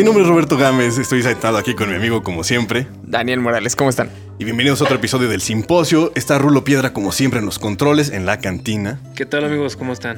[0.00, 2.86] Mi nombre es Roberto Gámez, estoy sentado aquí con mi amigo como siempre.
[3.02, 4.08] Daniel Morales, ¿cómo están?
[4.38, 6.10] Y bienvenidos a otro episodio del Simposio.
[6.14, 8.98] Está Rulo Piedra como siempre en los controles, en la cantina.
[9.14, 9.76] ¿Qué tal amigos?
[9.76, 10.16] ¿Cómo están?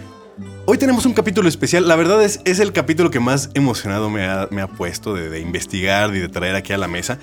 [0.67, 1.89] Hoy tenemos un capítulo especial.
[1.89, 5.29] La verdad es, es el capítulo que más emocionado me ha, me ha puesto de,
[5.29, 7.19] de investigar y de traer aquí a la mesa.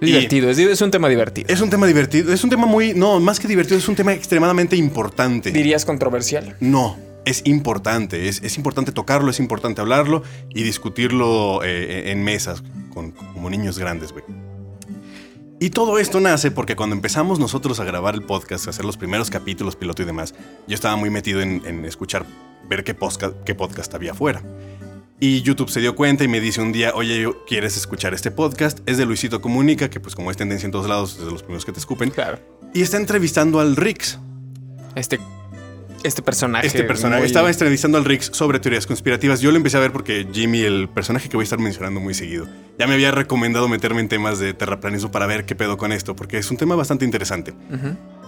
[0.00, 1.46] Divertido, es, es un tema divertido.
[1.50, 2.94] Es un tema divertido, es un tema muy...
[2.94, 5.50] No, más que divertido, es un tema extremadamente importante.
[5.50, 6.56] ¿Dirías controversial?
[6.58, 12.62] No, es importante, es, es importante tocarlo, es importante hablarlo y discutirlo eh, en mesas
[12.92, 14.24] con, como niños grandes, güey.
[15.60, 18.96] Y todo esto nace porque cuando empezamos nosotros a grabar el podcast, a hacer los
[18.96, 20.34] primeros capítulos, piloto y demás,
[20.66, 22.26] yo estaba muy metido en, en escuchar,
[22.68, 24.42] ver qué podcast, qué podcast había afuera.
[25.20, 28.80] Y YouTube se dio cuenta y me dice un día, oye, ¿quieres escuchar este podcast?
[28.86, 31.44] Es de Luisito Comunica, que pues como es tendencia en todos lados, es de los
[31.44, 32.10] primeros que te escupen.
[32.10, 32.40] Claro.
[32.74, 34.18] Y está entrevistando al Rix,
[34.96, 35.20] Este,
[36.04, 36.66] este personaje.
[36.66, 39.40] Este personaje muy- estaba entrevistando al Rix sobre teorías conspirativas.
[39.40, 42.14] Yo lo empecé a ver porque Jimmy, el personaje que voy a estar mencionando muy
[42.14, 42.46] seguido,
[42.78, 46.14] ya me había recomendado meterme en temas de terraplanismo para ver qué pedo con esto,
[46.16, 47.54] porque es un tema bastante interesante.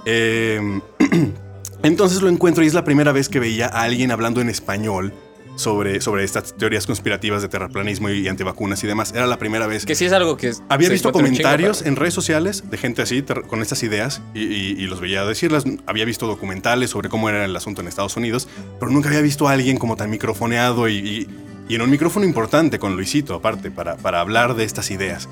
[0.07, 0.81] Eh,
[1.83, 5.13] entonces lo encuentro y es la primera vez que veía a alguien hablando en español
[5.57, 9.13] sobre, sobre estas teorías conspirativas de terraplanismo y antivacunas y demás.
[9.15, 10.53] Era la primera vez Que sí es algo que.
[10.69, 14.87] había visto comentarios en redes sociales de gente así, con estas ideas, y, y- y
[14.87, 15.65] los veía decirlas.
[15.87, 18.49] Había visto documentales sobre cómo era el asunto en Estados Unidos,
[18.81, 21.29] pero nunca había visto a alguien como tan microfoneado y, y-
[21.69, 25.29] y en un micrófono importante con Luisito, aparte, para, para hablar de estas ideas.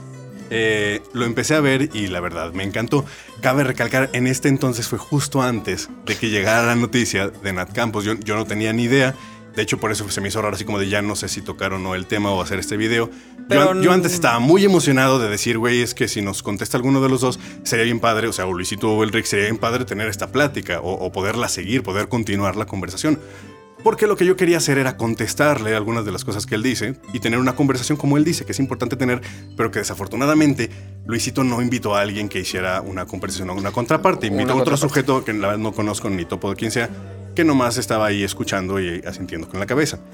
[0.55, 3.05] Eh, lo empecé a ver y la verdad me encantó.
[3.41, 7.73] Cabe recalcar, en este entonces fue justo antes de que llegara la noticia de Nat
[7.73, 8.05] Campos.
[8.05, 9.15] Yo, yo no tenía ni idea.
[9.55, 11.43] De hecho, por eso se me hizo raro, así como de ya no sé si
[11.43, 13.11] tocar o no el tema o hacer este video.
[13.51, 17.09] Yo, antes estaba muy emocionado de decir, güey, es que si nos contesta alguno de
[17.09, 19.85] los dos, sería bien padre, o sea, o Luisito o el Rick, sería bien padre
[19.85, 23.19] tener esta plática o, o poderla seguir, poder continuar la conversación.
[23.83, 26.95] Porque lo que yo quería hacer era contestarle algunas de las cosas que él dice
[27.13, 29.21] y tener una conversación como él dice, que es importante tener,
[29.57, 30.71] pero que desafortunadamente
[31.07, 34.29] Luisito no invitó a alguien que hiciera una conversación o una contraparte.
[34.29, 36.91] Invitó a otro sujeto que la verdad no conozco ni topo de quién sea,
[37.35, 39.99] que nomás estaba ahí escuchando y asintiendo con la cabeza.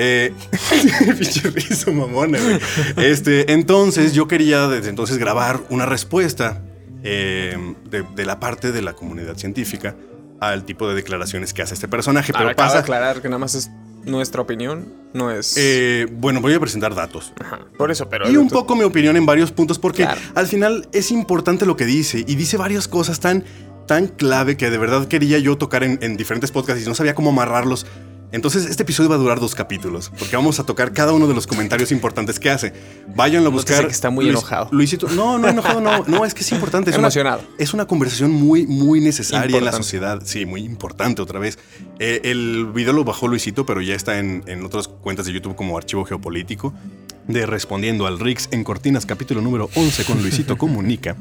[0.00, 0.32] Eh,
[1.54, 2.60] riso mamona, güey.
[2.98, 6.62] Este, entonces yo quería desde entonces grabar una respuesta
[7.02, 9.96] eh, de, de la parte de la comunidad científica
[10.40, 12.32] al tipo de declaraciones que hace este personaje.
[12.32, 12.78] Pero acaba de pasa.
[12.80, 13.70] aclarar que nada más es
[14.04, 15.54] nuestra opinión, no es.
[15.58, 17.32] eh, bueno, voy a presentar datos.
[17.40, 18.30] Ajá, Por eso, pero.
[18.30, 20.20] Y un poco mi opinión en varios puntos, porque Claro.
[20.34, 23.44] al final es importante lo que dice y dice varias cosas tan,
[23.86, 27.14] tan clave que de verdad quería yo tocar en, en diferentes podcasts y no sabía
[27.14, 27.86] cómo amarrarlos.
[28.30, 31.34] Entonces, este episodio va a durar dos capítulos, porque vamos a tocar cada uno de
[31.34, 32.72] los comentarios importantes que hace.
[33.14, 33.86] Váyanlo a buscar.
[33.86, 34.68] que está muy enojado.
[34.70, 36.90] Luisito, no, no enojado, no, no, es que es importante.
[36.90, 37.40] Es una- Emocionado.
[37.58, 40.20] es una conversación muy, muy necesaria en la sociedad.
[40.24, 41.58] Sí, muy importante otra vez.
[41.98, 45.56] Eh, el video lo bajó Luisito, pero ya está en, en otras cuentas de YouTube
[45.56, 46.74] como Archivo Geopolítico.
[47.28, 51.14] De Respondiendo al Rix en Cortinas, capítulo número 11 con Luisito Comunica.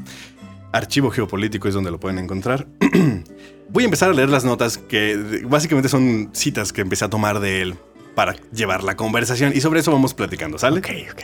[0.77, 2.67] Archivo Geopolítico es donde lo pueden encontrar.
[3.69, 7.39] Voy a empezar a leer las notas que básicamente son citas que empecé a tomar
[7.39, 7.75] de él
[8.15, 10.79] para llevar la conversación y sobre eso vamos platicando, ¿sale?
[10.79, 11.21] Ok, ok.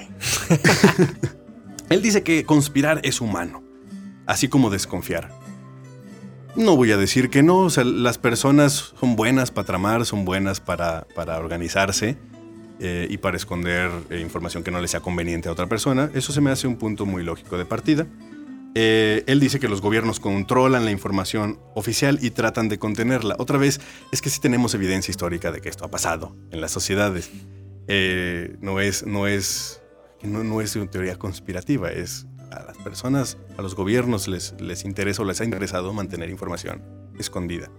[1.89, 3.63] Él dice que conspirar es humano,
[4.25, 5.29] así como desconfiar.
[6.55, 10.25] No voy a decir que no, o sea, las personas son buenas para tramar, son
[10.25, 12.17] buenas para, para organizarse
[12.79, 16.11] eh, y para esconder eh, información que no le sea conveniente a otra persona.
[16.13, 18.05] Eso se me hace un punto muy lógico de partida.
[18.75, 23.35] Eh, él dice que los gobiernos controlan la información oficial y tratan de contenerla.
[23.37, 23.79] Otra vez,
[24.11, 27.29] es que sí tenemos evidencia histórica de que esto ha pasado en las sociedades.
[27.87, 29.81] Eh, no es, no es,
[30.23, 34.85] no, no es una teoría conspirativa, es a las personas, a los gobiernos les, les
[34.85, 36.81] interesa o les ha interesado mantener información
[37.19, 37.69] escondida.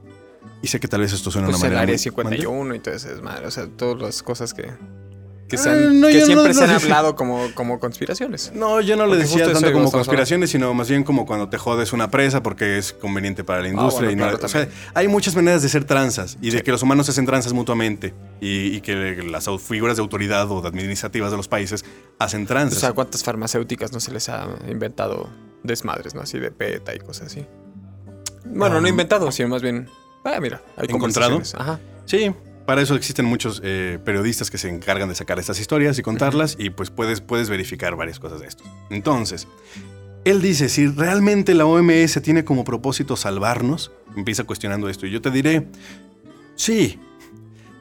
[0.62, 1.82] Y sé que tal vez esto suena Pues una el manera.
[1.82, 3.46] área muy- 51 y todo eso es madre.
[3.46, 4.70] O sea, todas las cosas que.
[5.48, 7.78] Que, Eh, se han- no, que yo no- siempre no se han hablado como, como
[7.78, 8.50] conspiraciones.
[8.54, 11.92] No, yo no le decía tanto como conspiraciones, sino más bien como cuando te jodes
[11.92, 14.08] una presa porque es conveniente para la industria.
[14.08, 16.62] Ah, bueno, y no- claro, o sea, hay muchas maneras de ser tranzas y de
[16.62, 20.68] que los humanos hacen tranzas mutuamente y, y que las figuras de autoridad o de
[20.68, 21.84] administrativas de los países
[22.18, 22.78] hacen O tranzas.
[22.80, 25.28] sea, ¿cuántas farmacéuticas no se les ha inventado
[25.62, 26.22] desmadres, no?
[26.22, 27.44] Así de PETA y cosas así.
[28.46, 29.88] Bueno, Um, no inventado, sino más bien.
[30.24, 31.40] Ah, mira, hay ¿Encontrado?
[31.58, 31.80] Ajá.
[32.06, 32.32] Sí,
[32.66, 36.56] para eso existen muchos eh, periodistas que se encargan de sacar estas historias y contarlas
[36.58, 38.64] y pues puedes, puedes verificar varias cosas de esto.
[38.90, 39.46] Entonces,
[40.24, 45.20] Él dice, si realmente la OMS tiene como propósito salvarnos, empieza cuestionando esto, y yo
[45.20, 45.68] te diré,
[46.56, 46.98] sí,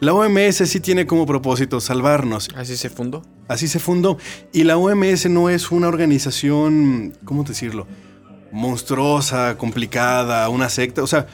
[0.04, 2.50] la OMS sí tiene como propósito salvarnos.
[2.56, 3.24] ¿Así se fundó?
[3.48, 4.18] Así se fundó.
[4.52, 7.88] Y la OMS no es una organización, ¿cómo decirlo?
[8.52, 11.04] Monstruosa, complicada, una secta.
[11.04, 11.28] O sea,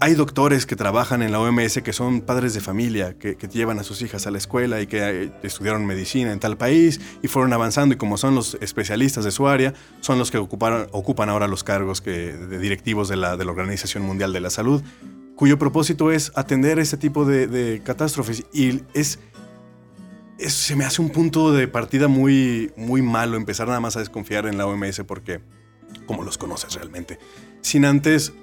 [0.00, 3.82] hay doctores que trabajan en la OMS que son padres de familia, que, llevan a
[3.82, 7.52] sus hijas a la escuela y que eh, estudiaron medicina en tal país y fueron
[7.52, 7.94] avanzando.
[7.94, 12.04] Y como son los especialistas de su área, son los que ocupan ahora los cargos
[12.04, 14.82] de directivos de la, Organización Mundial de la Salud,
[15.34, 18.44] cuyo propósito es atender este tipo de, catástrofes.
[18.52, 19.18] Y es,
[20.38, 24.46] se me hace un punto de partida muy, muy malo empezar nada más a desconfiar
[24.46, 25.40] en la OMS porque,
[26.04, 27.18] como los conoces realmente,
[27.62, 28.34] sin antes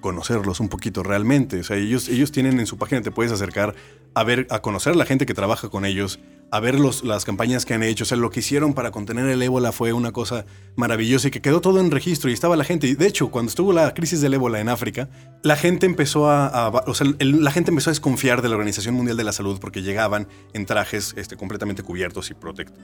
[0.00, 1.60] conocerlos un poquito realmente.
[1.60, 3.74] O sea, ellos, ellos tienen en su página, te puedes acercar
[4.14, 6.18] a ver, a conocer a la gente que trabaja con ellos,
[6.50, 8.04] a ver los, las campañas que han hecho.
[8.04, 10.46] O sea, lo que hicieron para contener el ébola fue una cosa
[10.76, 12.86] maravillosa y que quedó todo en registro y estaba la gente.
[12.86, 15.08] Y de hecho, cuando estuvo la crisis del ébola en África,
[15.42, 16.72] la gente empezó a,
[17.20, 20.66] la gente empezó a desconfiar de la Organización Mundial de la Salud porque llegaban en
[20.66, 22.34] trajes este, completamente cubiertos y,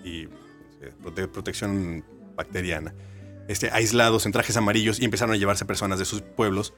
[0.09, 0.29] y
[0.83, 2.05] eh, protección
[2.37, 2.95] bacteriana
[3.49, 6.75] este, aislados en trajes amarillos y empezaron a llevarse personas de sus pueblos,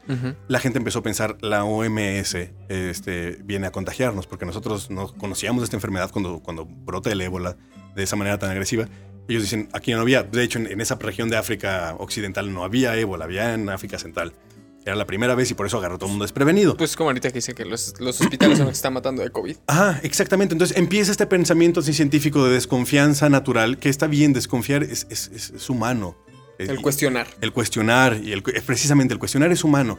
[0.49, 2.37] la gente empezó a pensar, la OMS
[2.69, 7.57] este, viene a contagiarnos, porque nosotros no conocíamos esta enfermedad cuando, cuando brota el ébola
[7.95, 8.89] de esa manera tan agresiva.
[9.29, 12.97] Ellos dicen, aquí no había, de hecho en, esa región de África Occidental no había
[12.97, 14.33] ébola, había en África Central.
[14.85, 16.77] Era la primera vez y por eso agarró todo el mundo desprevenido.
[16.77, 19.57] Pues como ahorita que dice que los, hospitales son los que están matando de COVID.
[19.67, 20.55] Ah, exactamente.
[20.55, 25.29] Entonces empieza este pensamiento así científico de desconfianza natural, que está bien, desconfiar es, es,
[25.29, 26.17] es humano.
[26.59, 27.27] El cuestionar.
[27.41, 29.99] El cuestionar, y el, precisamente el cuestionar es humano.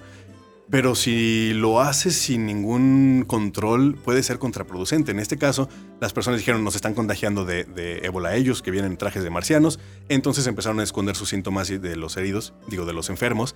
[0.69, 5.11] Pero si lo haces sin ningún control, puede ser contraproducente.
[5.11, 5.69] En este caso,
[6.01, 9.79] las personas dijeron, nos están contagiando de, ébola ellos, que vienen en trajes de marcianos.
[10.09, 13.55] Entonces empezaron a esconder sus síntomas de los heridos, digo, de los enfermos.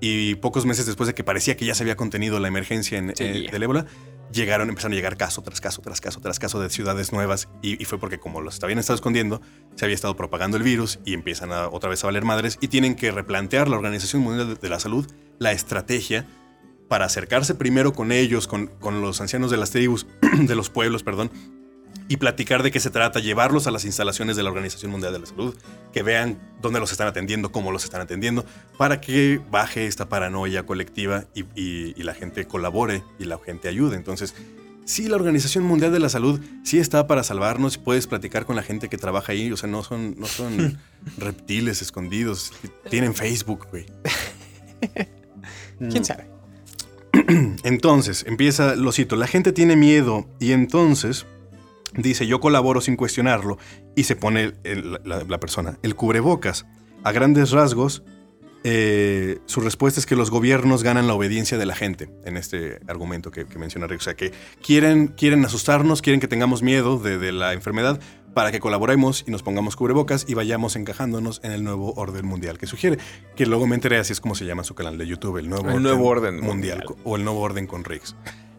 [0.00, 3.12] Y pocos meses después de que parecía que ya se había contenido la emergencia en,
[3.18, 3.86] eh, del ébola,
[4.32, 7.84] llegaron, empezaron a llegar caso tras caso, tras caso, tras caso de ciudades nuevas y,
[7.84, 9.40] fue porque como los habían estado escondiendo,
[9.74, 12.68] se había estado propagando el virus y empiezan a, otra vez a valer madres y
[12.68, 15.06] tienen que replantear la Organización Mundial de la Salud
[15.38, 16.26] la estrategia
[16.88, 20.06] para acercarse primero con ellos, con, con los ancianos de las tribus,
[20.38, 21.30] de los pueblos, perdón,
[22.08, 25.18] y platicar de qué se trata, llevarlos a las instalaciones de la Organización Mundial de
[25.20, 25.54] la Salud,
[25.92, 28.44] que vean dónde los están atendiendo, cómo los están atendiendo,
[28.76, 33.96] para que baje esta paranoia colectiva y, la gente colabore y la gente ayude.
[33.96, 34.34] Entonces,
[34.84, 38.62] sí, la Organización Mundial de la Salud sí está para salvarnos, puedes platicar con la
[38.62, 40.78] gente que trabaja ahí, o sea, no son, no son
[41.18, 42.52] reptiles escondidos,
[42.90, 43.86] tienen Facebook, güey.
[45.90, 46.28] ¿Quién sabe?
[47.64, 51.26] Entonces, empieza, lo cito, la gente tiene miedo y entonces
[51.94, 53.58] dice yo colaboro sin cuestionarlo
[53.94, 54.52] y se pone
[55.04, 56.66] la, persona el cubrebocas.
[57.04, 58.02] A grandes rasgos,
[58.64, 62.80] eh, su respuesta es que los gobiernos ganan la obediencia de la gente en este
[62.88, 64.00] argumento que, menciona Rick.
[64.00, 68.00] O sea, que quieren, quieren asustarnos, quieren que tengamos miedo de, la enfermedad
[68.34, 72.58] para que colaboremos y nos pongamos cubrebocas y vayamos encajándonos en el nuevo orden mundial
[72.58, 72.98] que sugiere.
[73.36, 75.68] Que luego me enteré, así es como se llama su canal de YouTube, el nuevo,
[76.08, 78.16] orden, mundial, o el nuevo orden con Riggs.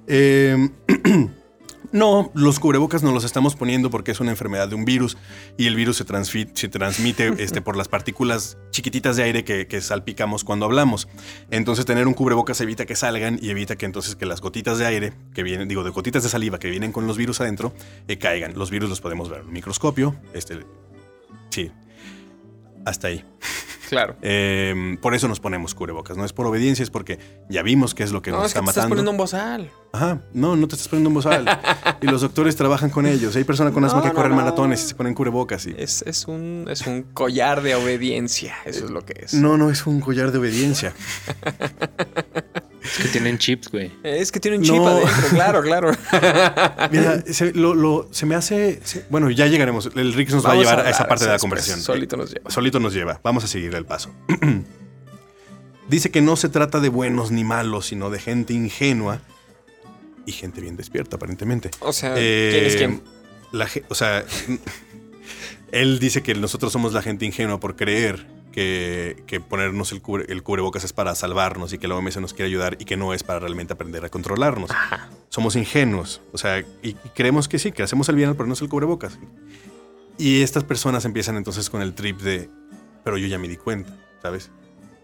[0.08, 0.70] Eh,
[1.92, 5.18] No, los cubrebocas no los estamos poniendo porque es una enfermedad de un virus
[5.57, 6.06] y el virus se,
[6.54, 11.07] se transmite este, por las partículas chiquititas de aire que, salpicamos cuando hablamos.
[11.50, 14.85] Entonces tener un cubrebocas evita que salgan y evita que entonces que las gotitas de
[14.85, 17.73] aire que vienen, digo, de gotitas de saliva que vienen con los virus adentro,
[18.07, 18.54] eh, caigan.
[18.57, 20.16] Los virus los podemos ver en un microscopio.
[20.33, 20.66] Este,
[21.50, 21.71] sí,
[22.85, 23.23] hasta ahí.
[23.88, 24.18] Claro.
[24.22, 26.18] Em, por eso nos ponemos cubrebocas.
[26.18, 28.66] No es por obediencia, es porque ya vimos qué es lo que nos está matando.
[28.66, 29.72] No, estás poniendo un bozal.
[29.94, 31.46] Ajá, no, no te estás poniendo un bozal.
[32.02, 33.36] y los doctores trabajan con ellos.
[33.38, 35.66] Hay personas con asma que corren maratones y se ponen cubrebocas.
[35.68, 35.76] Y...
[35.78, 38.56] Es, es, un, es un collar de obediencia.
[38.66, 39.34] Eso es lo que es.
[39.34, 40.94] No, no es un collar de obediencia.
[42.84, 43.92] Es que tienen chips, güey.
[44.04, 45.92] Es que tienen chip adentro, claro, claro.
[46.92, 48.80] Mira, se, lo, se me hace.
[49.10, 49.90] bueno, ya llegaremos.
[49.96, 51.81] El Rix nos va a llevar a, esa parte de la conversación.
[51.81, 52.50] Solito nos lleva.
[52.50, 53.19] Solito nos lleva.
[53.24, 54.14] Vamos a seguir el paso.
[55.90, 59.22] Dice que no se trata de buenos ni malos, sino de gente ingenua
[60.26, 61.72] y gente bien despierta, aparentemente.
[61.80, 63.02] O sea, ¿quién es quién?
[63.54, 64.26] La, o sea,
[65.72, 70.83] él dice que nosotros somos la gente ingenua por creer que, ponernos el, el, cubrebocas
[70.83, 73.40] es para salvarnos y que la OMS nos quiere ayudar y que no es para
[73.40, 74.71] realmente aprender a controlarnos.
[75.30, 78.69] Somos ingenuos, o sea, y, creemos que sí, que hacemos el bien al ponernos el
[78.69, 79.19] cubrebocas.
[80.18, 82.49] Y estas personas empiezan entonces con el trip de,
[83.04, 84.49] pero yo ya me di cuenta, ¿sabes?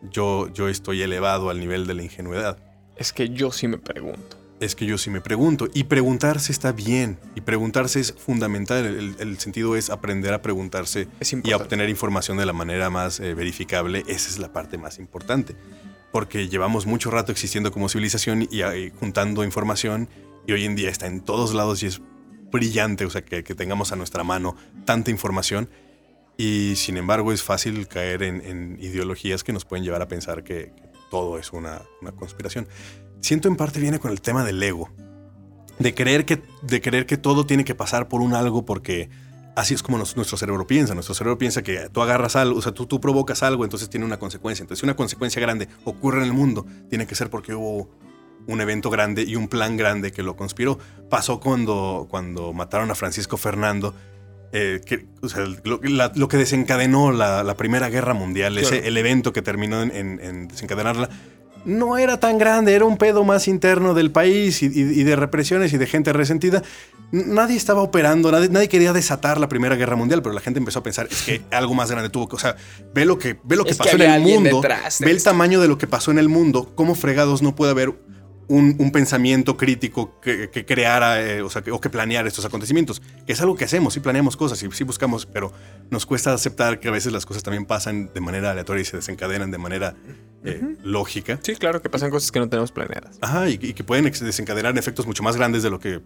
[0.01, 2.57] Yo, yo estoy elevado al nivel de la ingenuidad.
[2.95, 4.42] Es que yo sí me pregunto.
[4.63, 5.67] Es que yo sí me pregunto.
[5.73, 7.19] Y preguntarse está bien.
[7.35, 8.85] Y preguntarse es fundamental.
[8.85, 11.09] El, el sentido es aprender a preguntarse
[11.43, 14.05] y a obtener información de la manera más eh, verificable.
[14.07, 15.57] Esa es la parte más importante.
[16.13, 20.07] Porque llevamos mucho rato existiendo como civilización y, y juntando información.
[20.47, 22.01] Y hoy en día está en todos lados y es
[22.49, 23.05] brillante.
[23.05, 24.55] O sea, que, que tengamos a nuestra mano
[24.85, 25.69] tanta información.
[26.37, 30.45] Y sin embargo es fácil caer en, en ideologías que nos pueden llevar a pensar
[30.45, 32.65] que, que todo es una, una conspiración
[33.23, 34.91] siento en parte viene con el tema del ego.
[35.79, 39.09] De creer que, de creer que todo tiene que pasar por un algo porque
[39.55, 40.93] así es como nuestro cerebro piensa.
[40.93, 44.05] Nuestro cerebro piensa que tú agarras algo, o sea, tú, tú provocas algo, entonces tiene
[44.05, 44.63] una consecuencia.
[44.63, 47.89] Entonces, si una consecuencia grande ocurre en el mundo, tiene que ser porque hubo
[48.45, 50.77] un evento grande y un plan grande que lo conspiró.
[51.09, 53.95] Pasó cuando, cuando mataron a Francisco Fernando.
[54.55, 59.41] Eh, que, o sea, lo, que desencadenó la, Primera Guerra Mundial, ese, el evento que
[59.41, 61.09] terminó en, en desencadenarla,
[61.65, 65.77] no era tan grande, era un pedo más interno del país y, de represiones y
[65.77, 66.63] de gente resentida.
[67.11, 70.83] Nadie estaba operando, nadie, quería desatar la Primera Guerra Mundial, pero la gente empezó a
[70.83, 72.55] pensar, es que algo más grande tuvo que, o sea,
[72.93, 75.77] ve lo que, ve lo que pasó en el mundo, ve el tamaño de lo
[75.77, 77.93] que pasó en el mundo, cómo fregados no puede haber
[78.53, 83.01] un, pensamiento crítico que, creara eh, o, sea, o que planeara estos acontecimientos.
[83.25, 85.51] Que es algo que hacemos, sí planeamos cosas, y sí buscamos, pero
[85.89, 88.97] nos cuesta aceptar que a veces las cosas también pasan de manera aleatoria y se
[88.97, 89.95] desencadenan de manera
[90.43, 91.39] eh, lógica.
[91.41, 93.17] Sí, claro, que pasan cosas que no tenemos planeadas.
[93.21, 96.01] Ajá, y, y que pueden desencadenar efectos mucho más grandes de lo que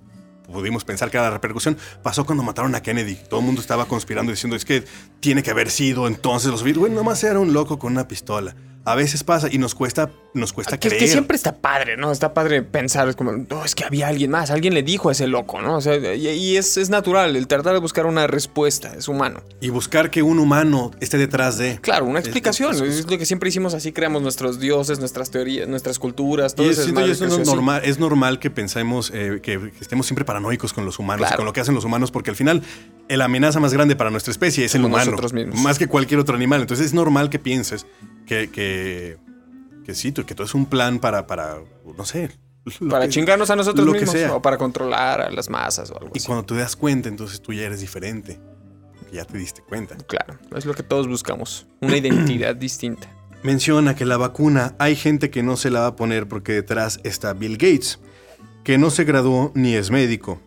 [0.47, 3.17] pudimos pensar que era la repercusión, pasó cuando mataron a Kennedy.
[3.29, 4.85] Todo el mundo estaba conspirando diciendo, es que
[5.19, 8.55] tiene que haber sido entonces los Bueno, nomás era un loco con una pistola
[8.87, 10.93] a veces pasa y nos cuesta, nos cuesta creer.
[10.95, 12.09] Es que siempre está padre, ¿no?
[12.09, 15.11] Está padre pensar, es como, no, es que había alguien más, alguien le dijo a
[15.11, 15.75] ese loco, ¿no?
[15.75, 19.41] O sea, y, es, es, natural, el tratar de buscar una respuesta, es humano.
[19.59, 21.79] Y buscar que un humano esté detrás de.
[21.81, 22.81] Claro, una explicación.
[22.81, 26.83] Es, lo que siempre hicimos así, creamos nuestros dioses, nuestras teorías, nuestras culturas, todo eso.
[26.83, 31.43] Es, normal, es normal que pensemos, eh, que, estemos siempre paranoicos con los humanos, con
[31.43, 32.63] lo que hacen los humanos, porque al final
[33.09, 35.17] la amenaza más grande para nuestra especie es el humano.
[35.55, 36.61] Más que cualquier otro animal.
[36.61, 37.85] Entonces es normal que pienses
[38.27, 39.17] que, que,
[39.85, 41.57] que sí, que todo es un plan para, para
[41.97, 42.29] no sé.
[42.89, 46.43] Para chingarnos a nosotros mismos o para controlar a las masas o algo y cuando
[46.43, 48.39] te das cuenta, entonces tú ya eres diferente.
[48.99, 49.95] Porque ya te diste cuenta.
[49.95, 51.65] Claro, es lo que todos buscamos.
[51.79, 53.07] Una identidad distinta.
[53.41, 56.99] Menciona que la vacuna hay gente que no se la va a poner porque detrás
[57.05, 57.99] está Bill Gates,
[58.65, 60.41] que no se graduó ni es médico.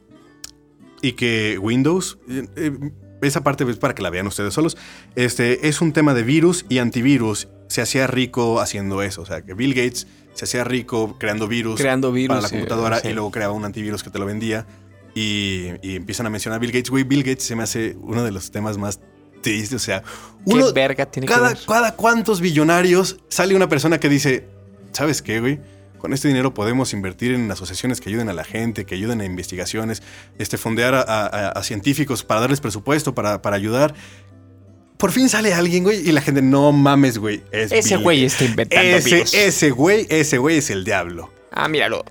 [1.01, 4.77] Y que Windows, eh, eh, esa parte es para que la vean ustedes solos,
[5.15, 9.23] este, es un tema de virus y antivirus se hacía rico haciendo eso.
[9.23, 13.00] O sea, que Bill Gates se hacía rico creando virus, creando virus para la computadora
[13.05, 14.67] y luego creaba un antivirus que te lo vendía.
[15.15, 16.91] Y, empiezan a mencionar a Bill Gates.
[16.91, 19.00] Güey, Bill Gates se me hace uno de los temas más
[19.41, 19.75] tristes.
[19.75, 20.03] O sea,
[20.45, 21.65] uno, ¿Qué verga tiene cada, que ver?
[21.67, 24.49] Cada cuántos billonarios sale una persona que dice,
[24.93, 25.61] ¿sabes qué, güey?
[25.99, 29.25] Con este dinero podemos invertir en asociaciones que ayuden a la gente, que ayuden a
[29.25, 30.03] investigaciones,
[30.39, 33.95] este, fondear a, científicos para darles presupuesto, para, para ayudar
[35.00, 37.42] por fin sale alguien, güey, y la gente, no mames, güey.
[37.50, 41.33] ese güey está inventando ese, Ese güey, ese güey es el diablo.
[41.50, 42.04] Ah, míralo.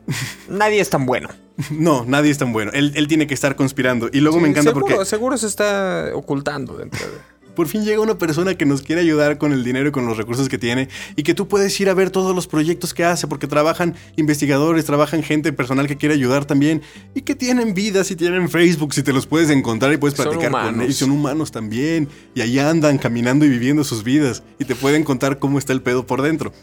[0.50, 1.30] nadie es tan bueno.
[1.72, 2.72] No, nadie es tan bueno.
[2.74, 4.10] Él, tiene que estar conspirando.
[4.14, 5.06] Y luego me encanta porque.
[5.06, 7.18] Seguro se está ocultando dentro de
[7.60, 10.16] por fin llega una persona que nos quiere ayudar con el dinero y con los
[10.16, 10.88] recursos que tiene
[11.18, 14.86] y que tú puedes ir a ver todos los proyectos que hace porque trabajan investigadores,
[14.86, 16.82] trabajan gente personal que quiere ayudar también
[17.14, 20.54] y que tienen vidas y tienen Facebook si te los puedes encontrar y puedes platicar
[20.54, 20.96] con ellos.
[20.96, 25.38] Son humanos también y ahí andan caminando y viviendo sus vidas y te pueden contar
[25.38, 26.54] cómo está el pedo por dentro.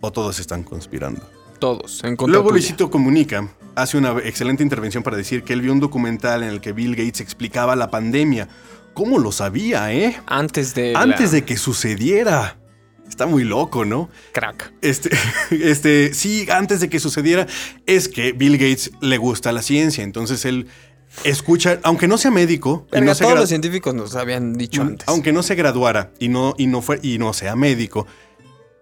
[0.00, 1.22] O todos están conspirando.
[1.60, 2.02] Todos.
[2.02, 6.42] En Luego Luisito Comunica hace una excelente intervención para decir que él vio un documental
[6.42, 8.48] en el que Bill Gates explicaba la pandemia
[8.94, 10.20] ¿Cómo lo sabía, eh?
[10.26, 10.94] Antes de.
[10.96, 12.58] Antes de que sucediera.
[13.08, 14.10] Está muy loco, ¿no?
[14.32, 14.72] Crack.
[14.82, 15.10] Este,
[15.50, 17.46] este, sí, antes de que sucediera,
[17.86, 20.04] es que Bill Gates le gusta la ciencia.
[20.04, 20.66] Entonces él
[21.24, 22.86] escucha, aunque no sea médico.
[22.90, 25.08] Pero todos los científicos nos habían dicho antes.
[25.08, 28.06] Aunque no se graduara y no, y no, fue, y no sea médico,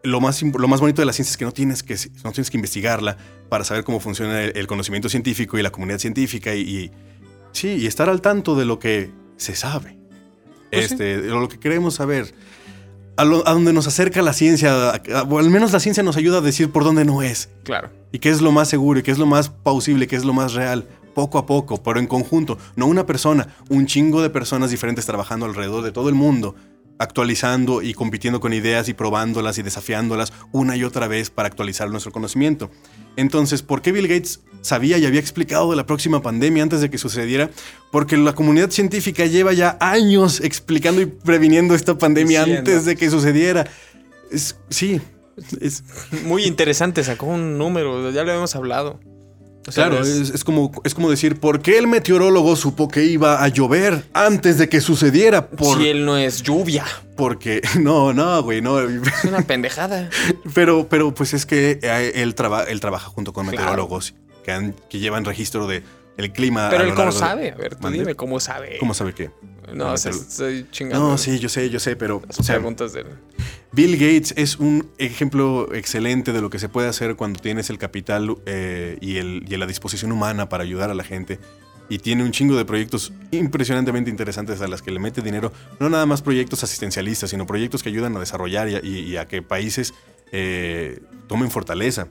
[0.02, 2.50] lo más, lo más bonito de la ciencia es que no tienes que, no tienes
[2.50, 3.16] que investigarla
[3.48, 6.90] para saber cómo funciona el, conocimiento científico y la comunidad científica y, y,
[7.52, 9.95] sí, y estar al tanto de lo que se sabe.
[10.70, 12.34] Pues este, lo que queremos saber.
[13.18, 16.70] A, donde nos acerca la ciencia, o al menos la ciencia nos ayuda a decir
[16.70, 17.48] por dónde no es.
[17.62, 17.88] Claro.
[18.12, 20.34] Y qué es lo más seguro, y qué es lo más pausible, qué es lo
[20.34, 22.58] más real, poco a poco, pero en conjunto.
[22.74, 26.56] No una persona, un chingo de personas diferentes trabajando alrededor de todo el mundo,
[26.98, 31.90] actualizando y compitiendo con ideas y probándolas y desafiándolas una y otra vez para actualizar
[31.90, 32.70] nuestro conocimiento.
[33.16, 36.90] Entonces, ¿por qué Bill Gates sabía y había explicado de la próxima pandemia antes de
[36.90, 37.50] que sucediera?
[37.90, 43.10] Porque la comunidad científica lleva ya años explicando y previniendo esta pandemia antes de que
[43.10, 43.66] sucediera.
[44.30, 45.00] Es, sí,
[45.60, 45.84] es
[46.24, 49.00] muy interesante, sacó un número, ya lo habíamos hablado.
[49.68, 53.42] O sea, Claro, es- como, es como decir, ¿por qué el meteorólogo supo que iba
[53.42, 55.48] a llover antes de que sucediera?
[55.48, 56.84] Por, Si él no es lluvia.
[57.16, 58.78] Porque, no, no, güey, no.
[58.80, 60.08] Es una pendejada.
[60.54, 63.58] Pero, pero pues es que eh, él, traba- él trabaja junto con Claro.
[63.58, 65.82] meteorólogos que, han- que llevan registro de
[66.16, 66.68] el clima.
[66.70, 67.50] Pero él cómo de- sabe.
[67.50, 67.98] A ver, tú ¿Mande?
[67.98, 68.76] dime cómo sabe.
[68.78, 69.30] ¿Cómo sabe qué?
[69.74, 71.08] No, o sea, estoy chingando.
[71.08, 73.06] No, sí, yo sé, yo sé, pero Las o sea, preguntas del...
[73.76, 77.76] Bill Gates es un ejemplo excelente de lo que se puede hacer cuando tienes el
[77.76, 81.38] capital eh, y, el, y la disposición humana para ayudar a la gente.
[81.90, 85.52] Y tiene un chingo de proyectos impresionantemente interesantes a las que le mete dinero.
[85.78, 89.92] No nada más proyectos asistencialistas, sino proyectos que ayudan a desarrollar y a, que países
[90.32, 92.08] eh, tomen fortaleza.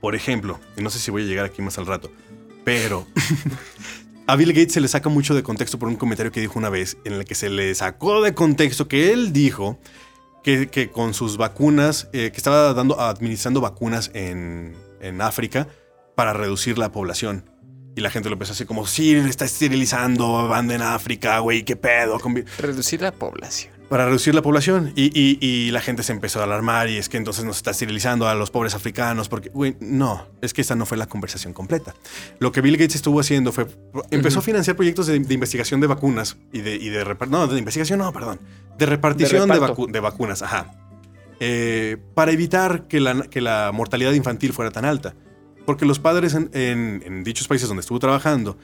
[0.00, 2.12] Por ejemplo, y no sé si voy a llegar aquí más al rato,
[2.62, 3.08] pero
[4.28, 6.70] a Bill Gates se le saca mucho de contexto por un comentario que dijo una
[6.70, 9.80] vez, en el que se le sacó de contexto que él dijo
[10.44, 15.66] que, que con sus vacunas, eh, que estaba dando, administrando vacunas en, en África
[16.14, 17.50] para reducir la población.
[17.96, 21.76] Y la gente lo empezó así como, sí, está esterilizando, banda en África, güey, qué
[21.76, 22.20] pedo.
[22.20, 22.44] con vi-".
[22.58, 23.73] Reducir la población.
[23.88, 24.92] Para reducir la población.
[24.96, 27.70] Y, y- y la gente se empezó a alarmar y es que entonces nos está
[27.72, 29.28] esterilizando a los pobres africanos.
[29.28, 31.94] Porque, güey, no, es que esa no fue la conversación completa.
[32.38, 33.66] Lo que Bill Gates estuvo haciendo fue,
[34.10, 37.58] empezó a financiar proyectos de, de investigación de vacunas y de, y de no, de
[37.58, 38.40] investigación, no, perdón,
[38.78, 39.76] de repartición de, reparto.
[39.86, 40.72] vacu- de vacunas, ajá.
[41.40, 45.14] Eh, para evitar que la, que la mortalidad infantil fuera tan alta.
[45.66, 48.56] Porque los padres en, en- en dichos países donde estuvo trabajando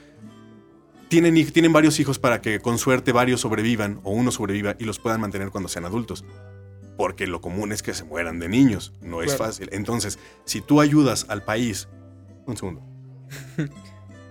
[1.11, 4.97] tienen, tienen varios hijos para que con suerte varios sobrevivan o uno sobreviva y los
[4.97, 6.23] puedan mantener cuando sean adultos.
[6.95, 9.67] Porque lo común es que se mueran de niños, no es fácil.
[9.73, 11.89] Entonces, si tú ayudas al país...
[12.45, 12.81] Un segundo.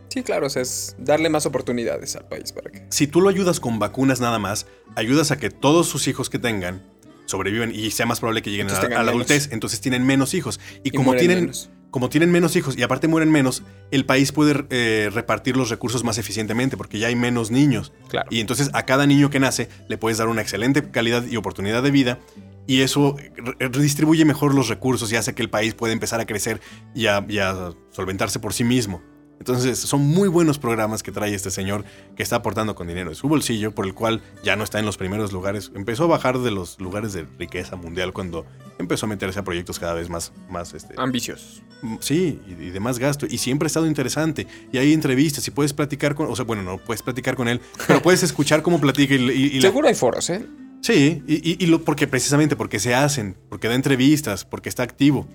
[0.09, 2.87] Sí, claro, o sea, es darle más oportunidades al país para que...
[2.89, 6.39] Si tú lo ayudas con vacunas nada más, ayudas a que todos sus hijos que
[6.39, 6.83] tengan
[7.27, 9.09] sobreviven y sea más probable que lleguen a, la menos.
[9.09, 10.59] adultez, entonces tienen menos hijos.
[10.83, 11.71] Y, Y como, tienen, menos.
[11.91, 16.05] Como tienen menos hijos y aparte mueren menos, el país puede eh, repartir los recursos
[16.05, 17.93] más eficientemente porque ya hay menos niños.
[18.09, 18.29] Claro.
[18.31, 21.83] Y entonces a cada niño que nace le puedes dar una excelente calidad y oportunidad
[21.83, 22.19] de vida.
[22.67, 26.27] Y eso re- redistribuye mejor los recursos y hace que el país pueda empezar a
[26.27, 26.61] crecer
[26.95, 29.03] y a, y a solventarse por sí mismo.
[29.41, 33.17] Entonces son muy buenos programas que trae este señor que está aportando con dinero de
[33.17, 35.73] su bolsillo, por el cual ya no está en los primeros lugares.
[35.75, 38.45] Empezó a bajar de los lugares de riqueza mundial cuando
[38.79, 41.63] empezó a meterse a proyectos cada vez más, más este, Ambiciosos.
[42.01, 43.27] Sí, y, y de más gasto.
[43.29, 44.47] Y siempre ha estado interesante.
[44.73, 46.31] Y hay entrevistas y puedes platicar con...
[46.31, 49.19] O sea, bueno, no puedes platicar con él, pero puedes escuchar cómo platica y...
[49.31, 50.45] y- y la- Seguro hay foros, ¿eh?
[50.83, 55.27] sí, y lo, porque precisamente porque se hacen, porque da entrevistas, porque está activo.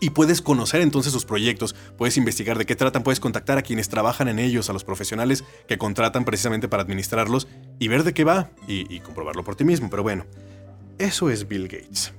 [0.00, 3.88] Y puedes conocer entonces sus proyectos, puedes investigar de qué tratan, puedes contactar a quienes
[3.88, 8.24] trabajan en ellos, a los profesionales que contratan precisamente para administrarlos y ver de qué
[8.24, 9.90] va y, y comprobarlo por ti mismo.
[9.90, 10.24] Pero bueno,
[10.98, 12.12] eso es Bill Gates.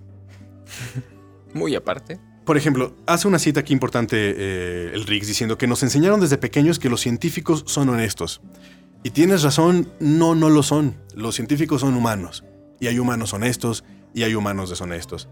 [1.53, 2.19] Muy aparte.
[2.45, 6.37] Por ejemplo, hace una cita aquí importante eh, el Riggs diciendo que nos enseñaron desde
[6.37, 8.41] pequeños que los científicos son honestos.
[9.03, 10.97] Y tienes razón, no, no lo son.
[11.15, 12.43] Los científicos son humanos.
[12.79, 15.29] Y hay humanos honestos y hay humanos deshonestos.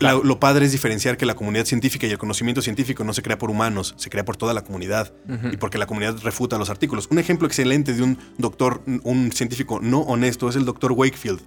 [0.00, 3.22] La- lo padre es diferenciar que la comunidad científica y el conocimiento científico no se
[3.22, 5.12] crea por humanos, se crea por toda la comunidad
[5.52, 7.08] y porque la comunidad refuta los artículos.
[7.10, 11.40] Un ejemplo excelente de un doctor, un científico no honesto es el doctor Wakefield.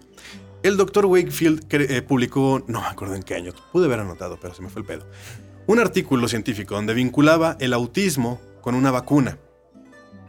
[0.64, 4.54] El doctor Wakefield eh, publicó, no me acuerdo en qué año, pude haber anotado, pero
[4.56, 5.06] se me fue el pedo,
[5.68, 9.38] un artículo científico donde vinculaba el autismo con una vacuna.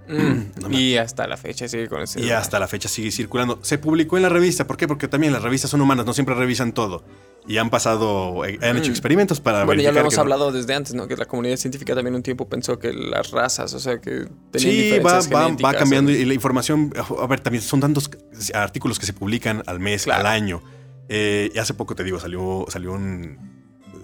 [0.09, 2.21] Mm, no me- y hasta la fecha sigue con ese...
[2.21, 3.59] Y hasta la fecha sigue circulando.
[3.63, 4.67] Se publicó en la revista.
[4.67, 4.89] ¿Por qué?
[4.89, 7.05] Porque también las revistas son humanas, no siempre revisan todo.
[7.47, 8.93] Y han pasado, eh, han hecho Mm.
[8.93, 10.23] experimentos para Bueno, ya lo hemos que no.
[10.23, 11.09] hablado desde antes, ¿no?
[11.09, 14.73] Que la comunidad científica también un tiempo pensó que las razas, o sea, que tenían
[14.73, 18.11] Sí, va, diferencias va, va cambiando y la información, a ver, también son tantos
[18.55, 20.21] artículos que se publican al mes, Claro.
[20.21, 20.63] al año.
[21.09, 23.58] Eh, y hace poco, te digo, salió, salió un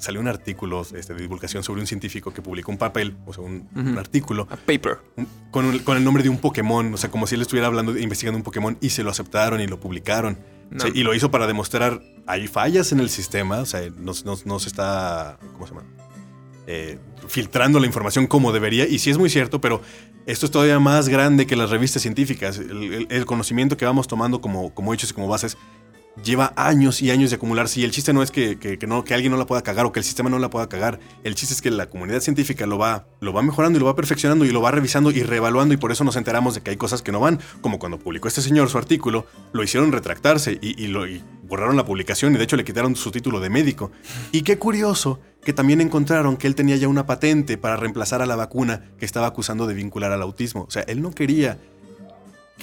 [0.05, 3.43] salió un artículo este, de divulgación sobre un científico que publicó un papel, o sea,
[3.43, 3.99] un, un Ujú.
[3.99, 4.99] artículo A paper.
[5.17, 7.67] un- con, un- con el nombre de un Pokémon, o sea, como si él estuviera
[7.67, 10.39] hablando, investigando un Pokémon y se lo aceptaron y lo publicaron.
[10.75, 10.95] O sea, No.
[10.97, 14.59] y lo hizo para demostrar, hay fallas en el sistema, o sea, no, no- no
[14.59, 15.87] se está, ¿cómo se llama?
[16.67, 19.83] Eh, filtrando la información como debería, y sí es muy cierto, pero
[20.25, 22.59] esto es todavía más grande que las revistas científicas.
[22.59, 25.59] El, el- el conocimiento que vamos tomando como, como hechos y como bases
[26.23, 27.81] lleva años y años de acumularse.
[27.81, 29.93] Y el chiste no es que, que- no, que alguien no la pueda cagar o
[29.93, 31.01] que el sistema no la pueda cagar.
[31.23, 33.97] El chiste es que la comunidad científica lo va, lo va mejorando y lo va
[33.97, 35.75] perfeccionando y lo va revisando y reevaluando.
[35.75, 37.41] Y por eso nos enteramos de que hay cosas que no van.
[37.61, 41.85] Como cuando publicó este señor su artículo, lo hicieron retractarse y lo, y borraron la
[41.85, 43.91] publicación y de hecho le quitaron su título de médico.
[44.33, 48.27] Y qué curioso que también encontraron que él tenía ya una patente para reemplazar a
[48.27, 50.63] la vacuna que estaba acusando de vincular al autismo.
[50.67, 51.59] O sea, él no quería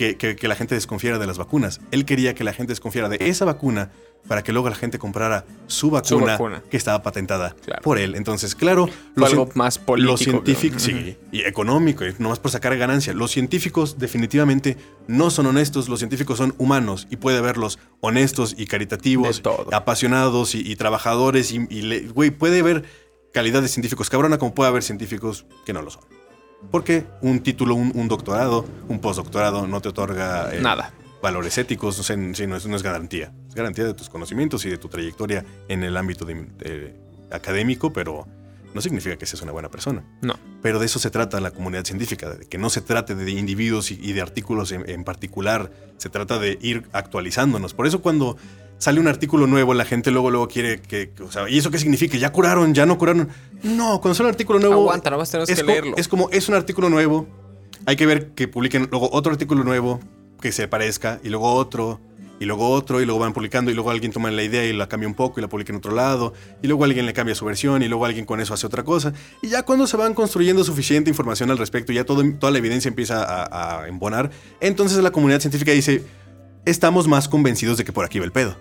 [0.02, 1.80] que, que- que la gente desconfiara de las vacunas.
[1.92, 3.92] Él quería que la gente desconfiara de esa vacuna
[4.28, 6.64] para que luego la gente comprara su vacuna, vacuna.
[6.72, 7.82] que estaba patentada Claro.
[7.84, 8.16] por él.
[8.16, 12.76] Entonces, claro, los algo más político, Los científicos, sí, y económico, y nomás por sacar
[12.78, 13.14] ganancia.
[13.14, 14.76] Los científicos definitivamente
[15.08, 20.62] no son honestos, los científicos son humanos y puede verlos honestos y caritativos, apasionados y,
[20.72, 21.60] y trabajadores y,
[22.08, 22.86] güey, puede haber
[23.34, 26.04] calidad de científicos cabrona como puede haber científicos que no lo son.
[26.69, 30.93] Porque un título, un, un doctorado, un postdoctorado no te otorga eh, Nada.
[31.21, 33.34] valores éticos, o sea, sí, no, es, no es garantía.
[33.50, 36.95] Es garantía de tus conocimientos y de tu trayectoria en el ámbito de-
[37.32, 38.28] académico, pero
[38.74, 40.04] no significa que seas una buena persona.
[40.21, 40.36] No.
[40.62, 43.91] Pero de eso se trata la comunidad científica, de que no se trate de individuos
[43.91, 47.74] y, y de artículos en, en particular, se trata de ir actualizándonos.
[47.74, 48.38] Por eso cuando
[48.82, 51.78] sale un artículo nuevo, la gente luego, luego quiere que, o sea, ¿y eso qué
[51.78, 52.17] significa?
[52.17, 52.74] ¿Ya curaron?
[52.74, 53.30] ¿Ya no curaron?
[53.62, 54.74] No, cuando sale un artículo nuevo...
[54.74, 55.96] Aguanta, nada más tenemos es que leerlo.
[55.98, 57.28] Es como, es un artículo nuevo,
[57.86, 60.00] hay que ver que publiquen luego otro artículo nuevo
[60.41, 62.02] que se parezca, y luego otro,
[62.39, 64.89] y luego otro, y luego van publicando, y luego alguien toma la idea y la
[64.89, 67.46] cambia un poco y la publica en otro lado, y luego alguien le cambia su
[67.46, 69.13] versión, y luego alguien con eso hace otra cosa.
[69.44, 72.58] Y ya cuando se van construyendo suficiente información al respecto, y ya todo, toda la
[72.58, 76.04] evidencia empieza a, a embonar, entonces la comunidad científica dice,
[76.65, 78.56] estamos más convencidos de que por aquí va el pedo.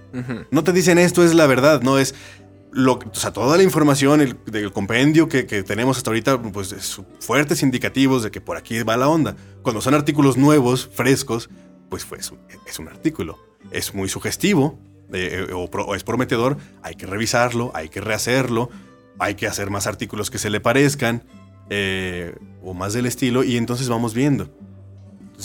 [0.51, 2.15] No te dicen esto es la verdad, no es
[2.73, 6.71] lo, o sea, toda la información el- del compendio que, que tenemos hasta ahorita, pues
[6.73, 9.35] es fuertes indicativos de que por aquí va la onda.
[9.63, 11.51] Cuando son artículos nuevos, frescos,
[11.89, 12.33] pues, pues
[12.67, 13.39] es un artículo.
[13.73, 14.79] Es muy sugestivo
[15.13, 18.71] eh, eh, o, pro- o es prometedor, hay que revisarlo, hay que rehacerlo,
[19.19, 21.25] hay que hacer más artículos que se le parezcan
[21.71, 24.49] eh, o más del estilo y entonces vamos viendo.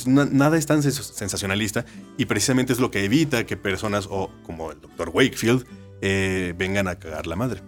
[0.07, 1.85] Nada es tan sens- sensacionalista
[2.17, 5.65] y precisamente es lo que evita que personas o como el doctor Wakefield
[6.01, 7.61] eh, vengan a cagar la madre.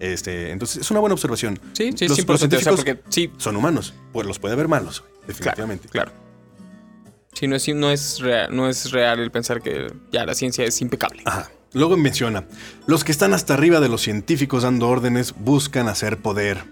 [0.00, 1.58] Este, entonces es una buena observación.
[1.72, 2.26] Sí, sí, Los- 100%.
[2.26, 5.26] los o sea, científicos porque sí, son humanos, pues los puede haber malos, güey, claro,
[5.28, 5.88] definitivamente.
[5.88, 6.12] claro.
[7.32, 10.64] Sí, no es, no, es real, no es real el pensar que ya la ciencia
[10.64, 11.22] es impecable.
[11.24, 11.50] Ajá.
[11.72, 12.44] Luego menciona,
[12.86, 16.62] los que están hasta arriba de los científicos dando órdenes buscan hacer poder.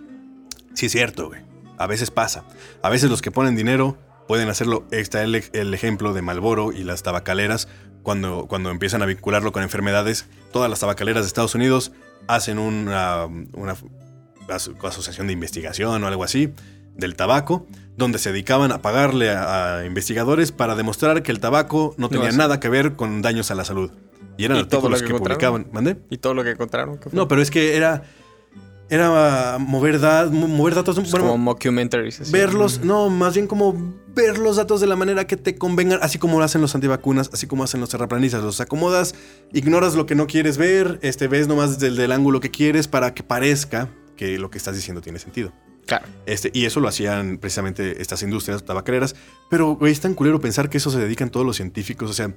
[0.74, 1.40] Sí es cierto, güey.
[1.78, 2.44] A veces pasa.
[2.82, 3.98] A veces los que ponen dinero
[4.32, 4.86] pueden hacerlo.
[4.90, 7.68] Está el, el ejemplo de Malboro y las tabacaleras.
[8.02, 11.92] Cuando, cuando empiezan a vincularlo con enfermedades, todas las tabacaleras de Estados Unidos
[12.28, 13.76] hacen una, una
[14.48, 16.50] aso- asociación de investigación o algo así
[16.96, 17.66] del tabaco,
[17.98, 22.32] donde se dedicaban a pagarle a, a investigadores para demostrar que el tabaco no tenía
[22.32, 23.90] nada que ver con daños a la salud.
[24.38, 25.66] Y eran ¿Y todo lo artículos que que, publicaban.
[26.08, 26.98] Y todo lo que encontraron.
[27.12, 28.02] No, pero es que era.
[28.92, 30.98] Era mover, da- mover datos.
[30.98, 32.20] Es bueno, como mockumentaries.
[32.20, 32.30] así.
[32.30, 36.18] verlos, no, más bien como ver los datos de la manera que te convengan, así
[36.18, 38.42] como lo hacen los antivacunas, así como hacen los terraplanistas.
[38.44, 39.14] Los acomodas,
[39.54, 43.14] ignoras lo que no quieres ver, este, ves nomás desde el ángulo que quieres para
[43.14, 45.52] que parezca que lo que estás diciendo tiene sentido.
[45.86, 46.04] Claro.
[46.26, 49.16] Este, y eso lo hacían precisamente estas industrias tabacaleras.
[49.48, 52.10] Pero, güey, es tan culero pensar que eso se dedican todos los científicos.
[52.10, 52.32] O sea,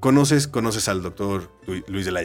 [0.00, 1.50] conoces, conoces al doctor
[1.86, 2.20] Luis de la.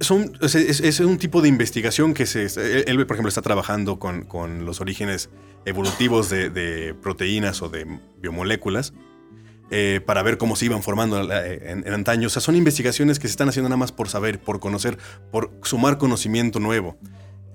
[0.00, 2.46] Son, es, un tipo de investigación que se.
[2.46, 5.28] Él, él, por ejemplo, está trabajando con, con los orígenes
[5.66, 7.86] evolutivos de, de proteínas o de
[8.18, 8.94] biomoléculas
[9.70, 12.26] eh, para ver cómo se iban formando eh, en, en antaño.
[12.26, 14.98] O sea, son investigaciones que se están haciendo nada más por saber, por conocer,
[15.30, 16.98] por sumar conocimiento nuevo.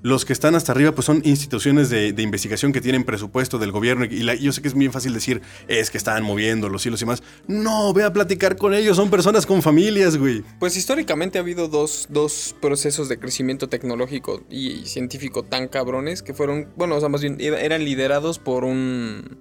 [0.05, 3.71] Los que están hasta arriba, pues son instituciones de, de investigación que tienen presupuesto del
[3.71, 4.05] gobierno.
[4.05, 7.05] Y yo sé que es bien fácil decir, es que están moviendo los hilos y
[7.05, 7.23] más.
[7.47, 10.43] No, ve a platicar con ellos, son personas con familias, güey.
[10.59, 16.35] Pues históricamente ha habido dos, dos procesos de crecimiento tecnológico y científico tan cabrones que
[16.35, 19.39] fueron, bueno, o sea, más bien era- eran liderados por un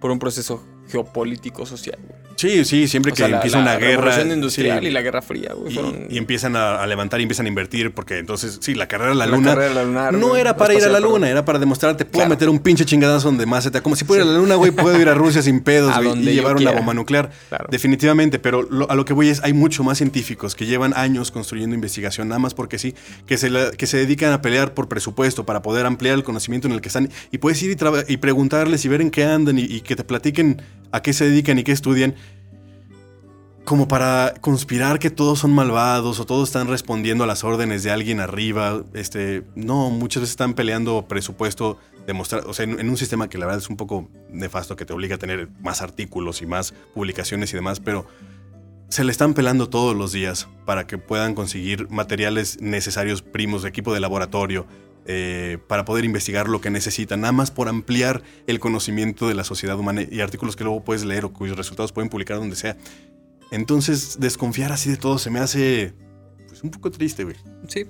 [0.00, 1.98] por un proceso geopolítico social.
[2.06, 2.25] güey.
[2.36, 4.02] Sí, sí, siempre O que sea, la- empieza la una guerra.
[4.10, 7.18] revolución industrial sí, y la guerra fría, güey, y- fueron- y empiezan a, a levantar
[7.20, 9.50] y empiezan a invertir, porque entonces, sí, la carrera a la, La luna.
[9.54, 12.18] carrera a la lunar, no era para ir a la luna, era para demostrarte, puedo
[12.24, 12.30] Claro.
[12.30, 13.80] meter un pinche chingadazo donde más se te.
[13.80, 16.28] Como si pudiera ir a la luna, güey, puedo ir a Rusia sin pedos, güey,
[16.28, 17.30] y llevar una bomba nuclear.
[17.48, 17.66] Claro.
[17.70, 21.30] Definitivamente, pero lo- a lo que voy es, hay mucho más científicos que llevan años
[21.30, 22.94] construyendo investigación, nada más porque sí,
[23.26, 26.68] que se, la- que se dedican a pelear por presupuesto para poder ampliar el conocimiento
[26.68, 27.08] en el que están.
[27.32, 27.70] Y puedes ir
[28.08, 30.60] y, y preguntarles y ver en qué andan y, y que te platiquen
[30.96, 32.14] a qué se dedican y qué estudian
[33.66, 37.90] como para conspirar que todos son malvados o todos están respondiendo a las órdenes de
[37.90, 38.84] alguien arriba.
[38.94, 43.38] Este, no, muchas veces están peleando presupuesto, demostrar, o sea, en, en un sistema que
[43.38, 46.74] la verdad es un poco nefasto, que te obliga a tener más artículos y más
[46.94, 48.06] publicaciones y demás, pero
[48.88, 53.68] se le están pelando todos los días para que puedan conseguir materiales necesarios, primos, de
[53.68, 54.64] equipo de laboratorio,
[55.06, 59.44] eh, para poder investigar lo que necesitan, nada más por ampliar el conocimiento de la
[59.44, 62.76] sociedad humana y artículos que luego puedes leer o cuyos resultados pueden publicar donde sea.
[63.50, 65.94] Entonces, desconfiar así de todo se me hace
[66.48, 67.36] pues, un poco triste, güey.
[67.68, 67.86] Sí.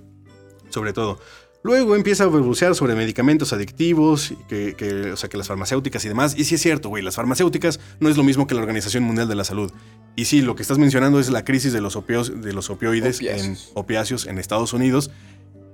[0.68, 1.18] Sobre todo.
[1.62, 6.08] Luego empieza a burbucear sobre medicamentos adictivos, que, que, o sea, que las farmacéuticas y
[6.08, 6.38] demás.
[6.38, 9.26] Y sí es cierto, güey, las farmacéuticas no es lo mismo que la Organización Mundial
[9.26, 9.72] de la Salud.
[10.14, 13.16] Y sí, lo que estás mencionando es la crisis de los, opios, de los opioides
[13.16, 13.46] Opiáceos.
[13.46, 15.10] en opiáceos en Estados Unidos,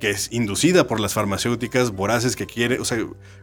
[0.02, 2.80] que es inducida por las farmacéuticas voraces que quiere.
[2.80, 2.98] O sea,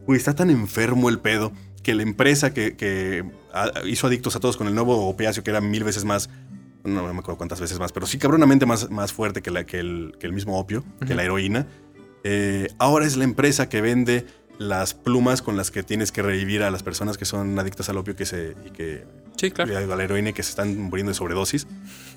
[0.06, 3.24] güey, está tan enfermo el pedo que la empresa que, que
[3.86, 6.30] hizo adictos a todos con el nuevo opiáceo, que era mil veces más.
[6.84, 9.66] No, no me acuerdo cuántas veces más, pero sí cabronamente más, más fuerte que, la,
[9.66, 11.66] que, el, que el mismo opio, que la heroína.
[12.26, 14.26] Eh, ahora es la empresa que vende
[14.58, 17.96] las plumas con las que tienes que revivir a las personas que son adictas al
[17.96, 19.06] opio que se, y que
[19.40, 19.94] Sí, claro.
[19.94, 21.66] a la heroína y que se están muriendo de sobredosis.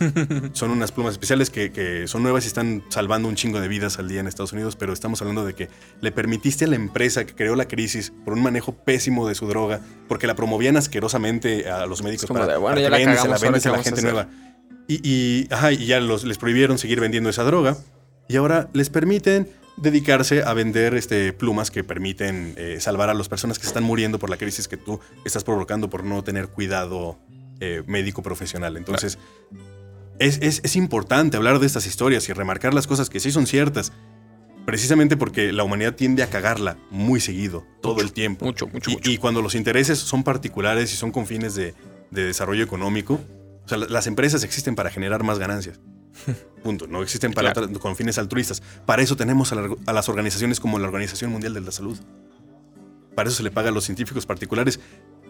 [0.54, 4.00] son unas plumas especiales que, que son nuevas y están salvando un chingo de vidas
[4.00, 5.68] al día en Estados Unidos, pero estamos hablando de que
[6.00, 9.46] le permitiste a la empresa que creó la crisis por un manejo pésimo de su
[9.46, 13.40] droga, porque la promovían asquerosamente a los médicos para, de, bueno, para que la cagamos,
[13.40, 14.28] véndesela a la gente a nueva.
[14.88, 17.76] Y, y, ajá, y ya los, les prohibieron seguir vendiendo esa droga
[18.26, 23.28] y ahora les permiten dedicarse a vender este, plumas que permiten eh, salvar a las
[23.28, 27.18] personas que están muriendo por la crisis que tú estás provocando por no tener cuidado
[27.60, 28.76] eh, médico profesional.
[28.76, 29.18] Entonces,
[30.18, 33.46] es, es- es importante hablar de estas historias y remarcar las cosas que sí son
[33.46, 33.92] ciertas,
[34.66, 38.44] precisamente porque la humanidad tiende a cagarla muy seguido, todo el tiempo.
[38.44, 39.10] Mucho, mucho, y, mucho.
[39.10, 41.74] y cuando los intereses son particulares y son con fines de,
[42.10, 43.18] de desarrollo económico,
[43.64, 45.80] o sea, la- las empresas existen para generar más ganancias.
[46.62, 46.86] Punto.
[46.86, 47.72] No existen para Claro.
[47.80, 48.62] con fines altruistas.
[48.86, 51.98] Para eso tenemos a, la- a las organizaciones como la Organización Mundial de la Salud.
[53.14, 54.80] Para eso se le paga a los científicos particulares,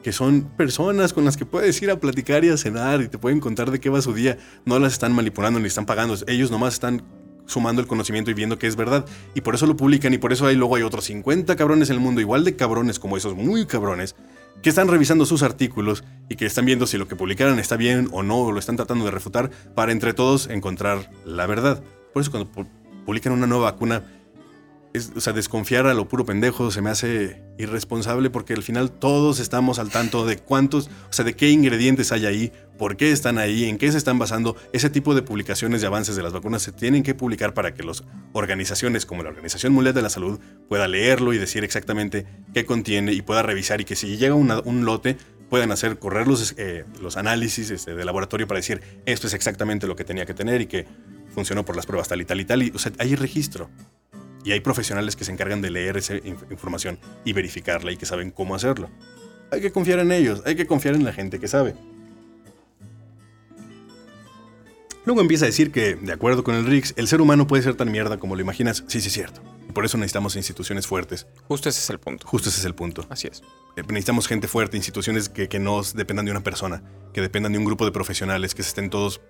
[0.03, 3.19] que son personas con las que puedes ir a platicar y a cenar y te
[3.19, 4.39] pueden contar de qué va su día.
[4.65, 6.17] No las están manipulando ni están pagando.
[6.27, 7.03] Ellos nomás están
[7.47, 9.05] sumando el conocimiento y viendo que es verdad.
[9.35, 11.95] Y por eso lo publican y por eso hay luego hay otros 50 cabrones en
[11.97, 14.15] el mundo, igual de cabrones como esos, muy cabrones,
[14.63, 18.09] que están revisando sus artículos y que están viendo si lo que publicaron está bien
[18.13, 21.83] o no, o lo están tratando de refutar, para entre todos encontrar la verdad.
[22.15, 22.69] Por eso cuando pu-
[23.05, 24.05] publican una nueva vacuna,
[24.95, 28.91] es- o sea, desconfiar a lo puro pendejo se me hace irresponsable porque al final
[28.91, 33.13] todos estamos al tanto de cuántos, o sea, de qué ingredientes hay ahí, por qué
[33.13, 34.57] están ahí, en qué se están basando.
[34.73, 37.83] Ese tipo de publicaciones de avances de las vacunas se tienen que publicar para que
[37.83, 38.03] las
[38.33, 43.13] organizaciones como la Organización Mundial de la Salud pueda leerlo y decir exactamente qué contiene
[43.13, 45.17] y pueda revisar y que si llega un lote
[45.49, 49.87] puedan hacer correr los, eh, los análisis este, de laboratorio para decir esto es exactamente
[49.87, 50.87] lo que tenía que tener y que
[51.35, 52.63] funcionó por las pruebas tal y tal y tal.
[52.63, 53.69] Y, o sea, hay registro.
[54.45, 58.07] Y hay profesionales que se encargan de leer esa inf- información y verificarla y que
[58.07, 58.91] saben cómo hacerlo.
[59.51, 61.75] Hay que confiar en ellos, hay que confiar en la gente que sabe.
[65.05, 67.75] Luego empieza a decir que, de acuerdo con el Riggs, el ser humano puede ser
[67.75, 68.85] tan mierda como lo imaginas.
[68.87, 69.43] Sí, sí, es cierto.
[69.69, 71.27] Y por eso necesitamos instituciones fuertes.
[71.49, 72.27] Justo ese es el punto.
[72.27, 73.05] Justo ese es el punto.
[73.11, 73.43] Así es.
[73.77, 77.59] Eh, Necesitamos gente fuerte, instituciones que, que no dependan de una persona, que dependan de
[77.59, 79.21] un grupo de profesionales, que se estén todos,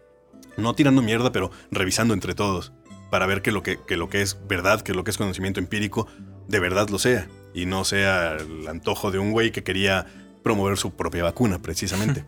[0.58, 2.72] no tirando mierda, pero revisando entre todos,
[3.12, 5.60] para ver que lo que, que lo que es verdad, que lo que es conocimiento
[5.60, 6.06] empírico,
[6.48, 10.06] de verdad lo sea, y no sea el antojo de un güey que quería
[10.42, 12.24] promover su propia vacuna, precisamente.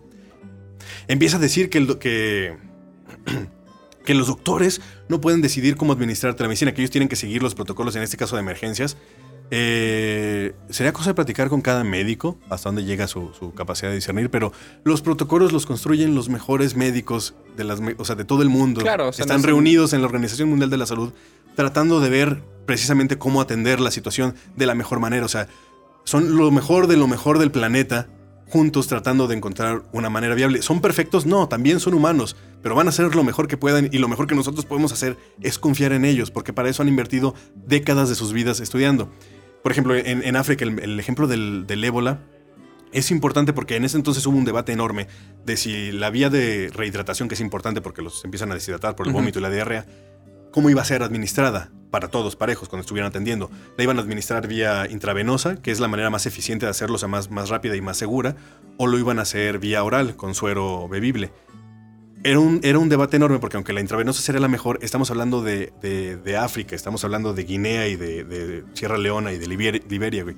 [1.08, 2.58] Empieza a decir que, el que,
[4.04, 7.42] que los doctores no pueden decidir cómo administrarte la medicina, que ellos tienen que seguir
[7.42, 8.98] los protocolos, en este caso de emergencias,
[9.50, 13.96] eh, sería cosa de platicar con cada médico hasta dónde llega su, su capacidad de
[13.96, 14.52] discernir, pero
[14.84, 18.80] los protocolos los construyen los mejores médicos de, las, o sea, de todo el mundo.
[18.80, 21.12] Claro, o sea, Están no reunidos en la Organización Mundial de la Salud
[21.54, 25.26] tratando de ver precisamente cómo atender la situación de la mejor manera.
[25.26, 25.48] O sea,
[26.04, 28.08] son lo mejor de lo mejor del planeta
[28.46, 30.62] juntos tratando de encontrar una manera viable.
[30.62, 31.26] ¿Son perfectos?
[31.26, 34.26] No, también son humanos, pero van a hacer lo mejor que puedan y lo mejor
[34.26, 37.34] que nosotros podemos hacer es confiar en ellos, porque para eso han invertido
[37.66, 39.10] décadas de sus vidas estudiando.
[39.64, 42.20] Por ejemplo, en, en África, el, el ejemplo del, del ébola
[42.92, 45.08] es importante porque en ese entonces hubo un debate enorme
[45.46, 49.06] de si la vía de rehidratación, que es importante porque los empiezan a deshidratar por
[49.06, 49.86] el vómito y la diarrea,
[50.52, 53.50] cómo iba a ser administrada para todos parejos cuando estuvieran atendiendo.
[53.78, 56.98] La iban a administrar vía intravenosa, que es la manera más eficiente de hacerlo, o
[56.98, 58.36] sea, más, más rápida y más segura,
[58.76, 61.32] o lo iban a hacer vía oral, con suero bebible.
[62.26, 65.42] Era un, era un debate enorme porque aunque la intravenosa sería la mejor, estamos hablando
[65.42, 70.22] de, de- África, estamos hablando de Guinea y de, Sierra Leona y de Liber- Liberia,
[70.24, 70.34] güey.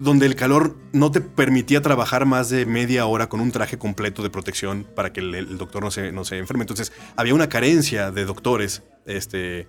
[0.00, 4.22] Donde el calor no te permitía trabajar más de media hora con un traje completo
[4.24, 6.64] de protección para que el, el doctor no se, no se enferme.
[6.64, 9.66] Entonces había una carencia de doctores este,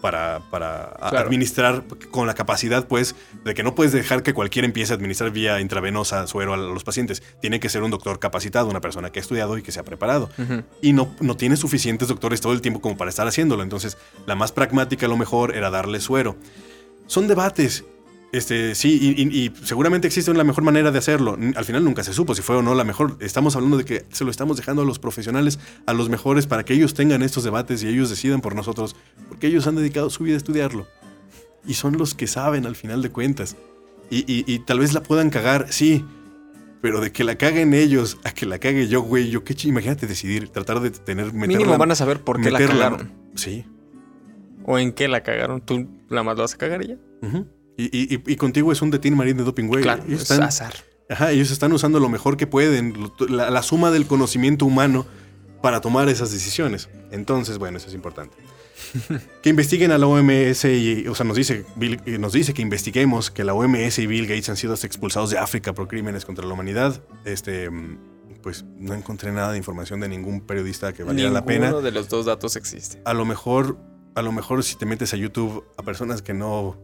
[0.00, 1.26] para, para a- Claro.
[1.26, 5.30] administrar con la capacidad, pues, de que no puedes dejar que cualquiera empiece a administrar
[5.30, 7.22] vía intravenosa suero a los pacientes.
[7.40, 9.84] Tiene que ser un doctor capacitado, una persona que ha estudiado y que se ha
[9.84, 10.28] preparado
[10.82, 13.62] y no, no tiene suficientes doctores todo el tiempo como para estar haciéndolo.
[13.62, 16.36] Entonces, la más pragmática, a lo mejor, era darle suero.
[17.06, 17.84] Son debates.
[18.32, 21.38] Este, sí, y, y- y seguramente existe una mejor manera de hacerlo.
[21.54, 23.16] Al final nunca se supo si fue o no la mejor.
[23.20, 26.64] Estamos hablando de que se lo estamos dejando a los profesionales, a los mejores, para
[26.64, 28.96] que ellos tengan estos debates y ellos decidan por nosotros,
[29.28, 30.86] porque ellos han dedicado su vida a estudiarlo.
[31.68, 33.56] y son los que saben al final de cuentas.
[34.08, 36.04] Y, y- tal vez la puedan cagar, sí,
[36.80, 39.64] pero de que la caguen ellos a que la cague yo, güey, yo qué ch-
[39.64, 43.10] imagínate decidir, tratar de tener, meterla, Mínimo van a saber por qué la cagaron.
[43.34, 43.64] Sí.
[44.64, 45.60] O en qué la cagaron.
[45.60, 46.96] Tú la más la vas a cagar y ya.
[47.22, 47.38] Ujú.
[47.38, 49.82] y, y- y- y contigo es un de Teen Marine de Doping, güey.
[49.82, 50.74] claro, Ellos es están- azar.
[51.08, 52.94] Ajá, ellos están usando lo mejor que pueden,
[53.28, 55.06] la, la suma del conocimiento humano
[55.62, 56.88] para tomar esas decisiones.
[57.12, 58.36] Entonces, bueno, eso es importante.
[59.42, 62.62] que investiguen a la OMS y, o sea, nos dice, Bill- eh, nos dice que
[62.62, 66.24] investiguemos que la OMS y Bill Gates han sido hasta expulsados de África por crímenes
[66.24, 67.00] contra la humanidad.
[67.24, 67.98] Este, mm,
[68.42, 71.90] pues no encontré nada de información de ningún periodista que valiera la pena Ninguno de
[71.92, 73.00] los dos datos existe.
[73.04, 73.76] a lo mejor,
[74.14, 76.76] a lo mejor si te metes a YouTube a personas que no,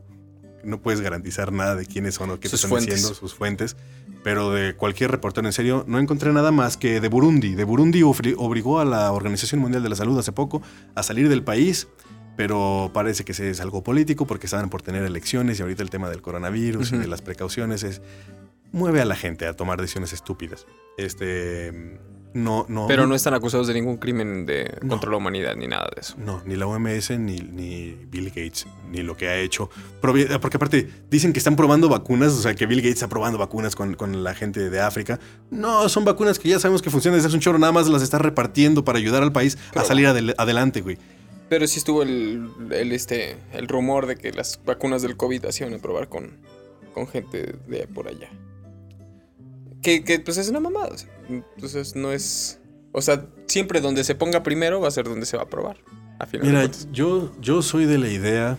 [0.65, 2.95] no puedes garantizar nada de quiénes son o qué Sus te están fuentes.
[2.95, 3.77] diciendo, sus fuentes,
[4.23, 7.55] pero de cualquier reportero en serio, no encontré nada más que de Burundi.
[7.55, 10.63] De Burundi obligó a la Organización Mundial de la Salud hace poco
[10.95, 11.89] a salir del país,
[12.37, 16.09] pero parece que es algo político porque estaban por tener elecciones y ahorita el tema
[16.09, 18.01] del coronavirus y de las precauciones es
[18.73, 20.67] mueve a la gente a tomar decisiones estúpidas.
[20.97, 21.99] Este
[22.35, 24.89] no no Pero no están acusados de ningún crimen de, No.
[24.91, 26.15] contra la humanidad ni nada de eso.
[26.19, 29.69] No, ni la OMS, ni, ni Bill Gates, ni lo que ha hecho.
[30.01, 33.39] Provi- Porque aparte dicen que están probando vacunas, o sea, que Bill Gates está probando
[33.39, 35.21] vacunas con, con la gente de África.
[35.51, 38.03] No, son vacunas que ya sabemos que funcionan desde hace un chorro, nada más las
[38.03, 40.99] está repartiendo para ayudar al país a salir adel- adelante, güey.
[41.49, 45.75] Pero sí estuvo el, el, este, el rumor de que las vacunas del COVID hacían
[45.75, 46.39] a probar con,
[46.95, 48.31] con gente de por allá.
[49.83, 50.89] Que, que, pues es una mamada.
[50.95, 52.61] o sea, Entonces no es...
[52.93, 55.79] O sea, siempre donde se ponga primero va a ser donde se va a probar.
[56.19, 58.59] A final Mira, yo, yo soy de la idea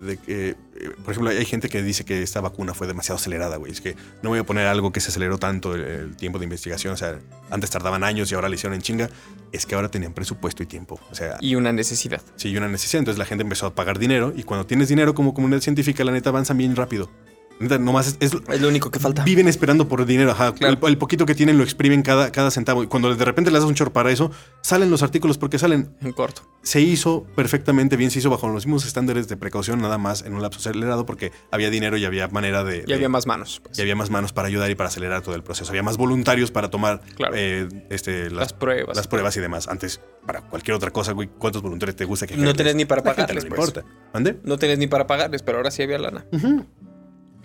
[0.00, 0.56] de que, eh,
[1.04, 3.72] por ejemplo, hay gente que dice que esta vacuna fue demasiado acelerada, güey.
[3.72, 6.44] Es que no voy a poner algo que se aceleró tanto el, el tiempo de
[6.44, 6.94] investigación.
[6.94, 7.18] O sea,
[7.50, 9.10] antes tardaban años y ahora le hicieron en chinga.
[9.50, 11.00] Es que ahora tenían presupuesto y tiempo.
[11.10, 12.22] O sea, Y una necesidad.
[12.36, 13.00] sí, y una necesidad.
[13.00, 16.12] Entonces la gente empezó a pagar dinero y cuando tienes dinero como comunidad científica, la
[16.12, 17.10] neta avanzan bien rápido.
[17.60, 19.24] Nomás es, es- Es lo único que falta.
[19.24, 20.30] viven esperando por dinero.
[20.32, 20.54] Ajá.
[20.54, 20.78] Claro.
[20.82, 22.82] El, el poquito que tienen lo exprimen cada, cada centavo.
[22.82, 24.30] Y cuando de repente les das un chorro para eso,
[24.62, 25.96] salen los artículos porque salen.
[26.00, 26.42] En corto.
[26.62, 30.34] Se hizo perfectamente bien, se hizo bajo los mismos estándares de precaución, nada más en
[30.34, 32.78] un lapso acelerado porque había dinero y había manera de...
[32.78, 33.60] Y de- había más manos.
[33.64, 33.78] pues.
[33.78, 35.70] y había más manos para ayudar y para acelerar todo el proceso.
[35.70, 37.34] Había más voluntarios para tomar Claro.
[37.36, 38.96] eh, este, las, las pruebas.
[38.96, 39.68] las pruebas y demás.
[39.68, 43.02] Antes, para cualquier otra cosa, güey, ¿cuántos voluntarios te gusta que No tenés ni para
[43.02, 43.68] pagarles, No pues.
[43.68, 43.88] importa.
[44.12, 44.38] ¿Mande?
[44.42, 46.26] No tenés ni para pagarles, pero ahora sí había lana.
[46.32, 46.66] Ujú.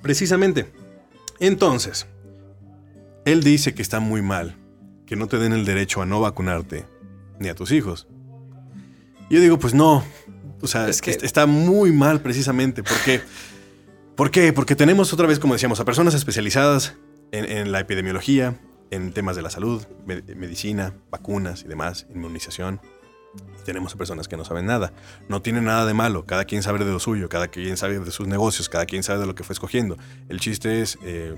[0.04, 0.72] Precisamente.
[1.40, 2.06] Entonces,
[3.26, 4.56] él dice que está muy mal
[5.08, 6.86] que no te den el derecho a no vacunarte
[7.40, 8.08] ni a tus hijos.
[9.30, 10.04] Yo digo, pues no.
[10.62, 12.84] O sea, Es que- est- está muy mal precisamente.
[12.84, 13.22] ¿Por qué?
[14.16, 14.54] ¿Por qué?
[14.54, 16.96] Porque tenemos otra vez, como decíamos, a personas especializadas
[17.32, 18.60] en, en la epidemiología,
[18.92, 22.80] en temas de la salud, me- medicina, vacunas y demás, inmunización.
[23.66, 24.92] Tenemos a personas que no saben nada.
[25.30, 26.26] No tiene nada de malo.
[26.26, 29.20] Cada quien sabe de lo suyo, cada quien sabe de sus negocios, cada quien sabe
[29.22, 29.98] de lo que fue escogiendo.
[30.28, 31.36] El chiste es, eh,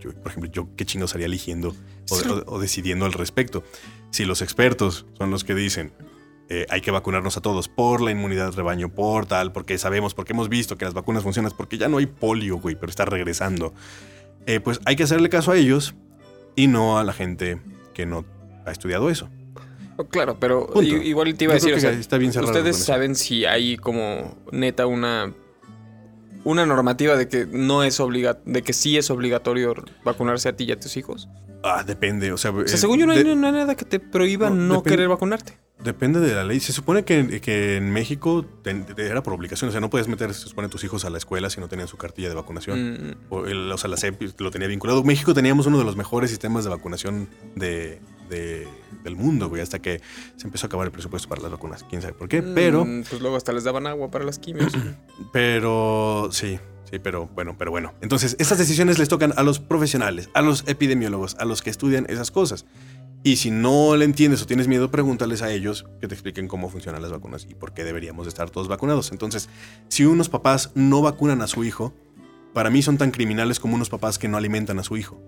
[0.00, 1.74] yo, por ejemplo, yo qué chingo estaría eligiendo
[2.10, 2.28] o, Sí.
[2.28, 3.62] o- o decidiendo al respecto.
[4.10, 5.92] Si los expertos son los que dicen,
[6.48, 10.14] eh, hay que vacunarnos a todos por la inmunidad de rebaño, por tal, porque sabemos,
[10.14, 13.04] porque hemos visto que las vacunas funcionan, porque ya no hay polio, güey, pero está
[13.04, 13.74] regresando.
[14.46, 15.94] Eh, pues hay que hacerle caso a ellos
[16.54, 17.60] y no a la gente
[17.94, 18.24] que no
[18.66, 19.28] ha estudiado eso.
[19.96, 20.82] Oh, Claro, pero Punto.
[20.82, 24.86] igual te iba a decir, o sea, está bien ustedes saben si hay como neta
[24.86, 25.32] una
[26.44, 30.64] una normativa de que no es obliga de que sí es obligatorio vacunarse a ti
[30.64, 31.26] y a tus hijos.
[31.62, 32.50] Ah, depende, o sea...
[32.50, 34.82] O sea, eh, según yo no hay, de- no hay nada que te prohíba No,
[34.82, 35.56] querer vacunarte.
[35.82, 36.60] Depende de la ley.
[36.60, 39.70] Se supone que, que en México ten- era por obligación.
[39.70, 41.88] O sea, no puedes meter, se supone, tus hijos a la escuela si no tenían
[41.88, 42.92] su cartilla de vacunación.
[42.92, 45.02] Mm, O, el- o sea, la CEP lo tenía vinculado.
[45.02, 48.00] México teníamos uno de los mejores sistemas de vacunación de,
[48.34, 48.68] de-
[49.02, 50.00] del mundo, güey, hasta que
[50.36, 51.84] se empezó a acabar el presupuesto para las vacunas.
[51.88, 54.72] Quién sabe por qué, pero, mm, pues luego hasta les daban agua para las quimios.
[55.32, 56.58] pero sí,
[56.90, 57.92] sí, pero bueno, pero bueno.
[58.00, 62.06] Entonces, estas decisiones les tocan a los profesionales, a los epidemiólogos, a los que estudian
[62.08, 62.64] esas cosas.
[63.22, 66.68] Y si no le entiendes o tienes miedo, pregúntales a ellos que te expliquen cómo
[66.68, 69.12] funcionan las vacunas y por qué deberíamos de estar todos vacunados.
[69.12, 69.48] Entonces,
[69.88, 71.94] si unos papás no vacunan a su hijo,
[72.52, 75.20] para mí son tan criminales como unos papás que no alimentan a su hijo.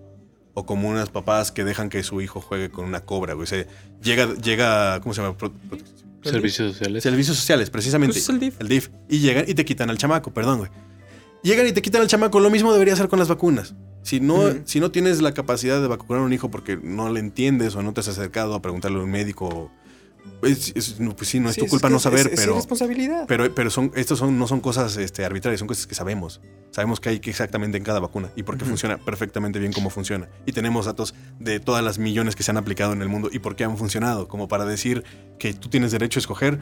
[0.59, 3.45] O como unos papás que dejan que su hijo juegue con una cobra, güey.
[3.45, 3.67] O sea,
[4.03, 5.37] llega, llega, ¿cómo se llama?
[5.37, 5.79] Pro- pro-
[6.25, 7.03] Servicios sociales.
[7.03, 8.15] Servicios sociales, precisamente.
[8.15, 8.61] Pues es el DIF.
[8.61, 8.89] El DIF.
[9.09, 10.71] Y llegan y te quitan al chamaco, perdón, güey.
[11.43, 12.41] Llegan y te quitan al chamaco.
[12.41, 13.75] Lo mismo debería hacer con las vacunas.
[14.03, 17.21] Si no, si no tienes la capacidad de vacunar a un hijo porque no le
[17.21, 19.71] entiendes o no te has acercado a preguntarle a un médico,
[20.41, 22.55] pues, es- no, pues sí, no es Sí, tu culpa no saber, es- es pero,
[22.57, 23.25] responsabilidad.
[23.27, 26.41] pero, pero son, estos son, no son cosas este, arbitrarias, son cosas que sabemos.
[26.71, 29.89] Sabemos que hay que exactamente en cada vacuna y por qué funciona perfectamente bien como
[29.91, 30.29] funciona.
[30.45, 33.39] Y tenemos datos de todas las millones que se han aplicado en el mundo y
[33.39, 35.05] por qué han funcionado, como para decir
[35.39, 36.59] que tú tienes derecho a escoger.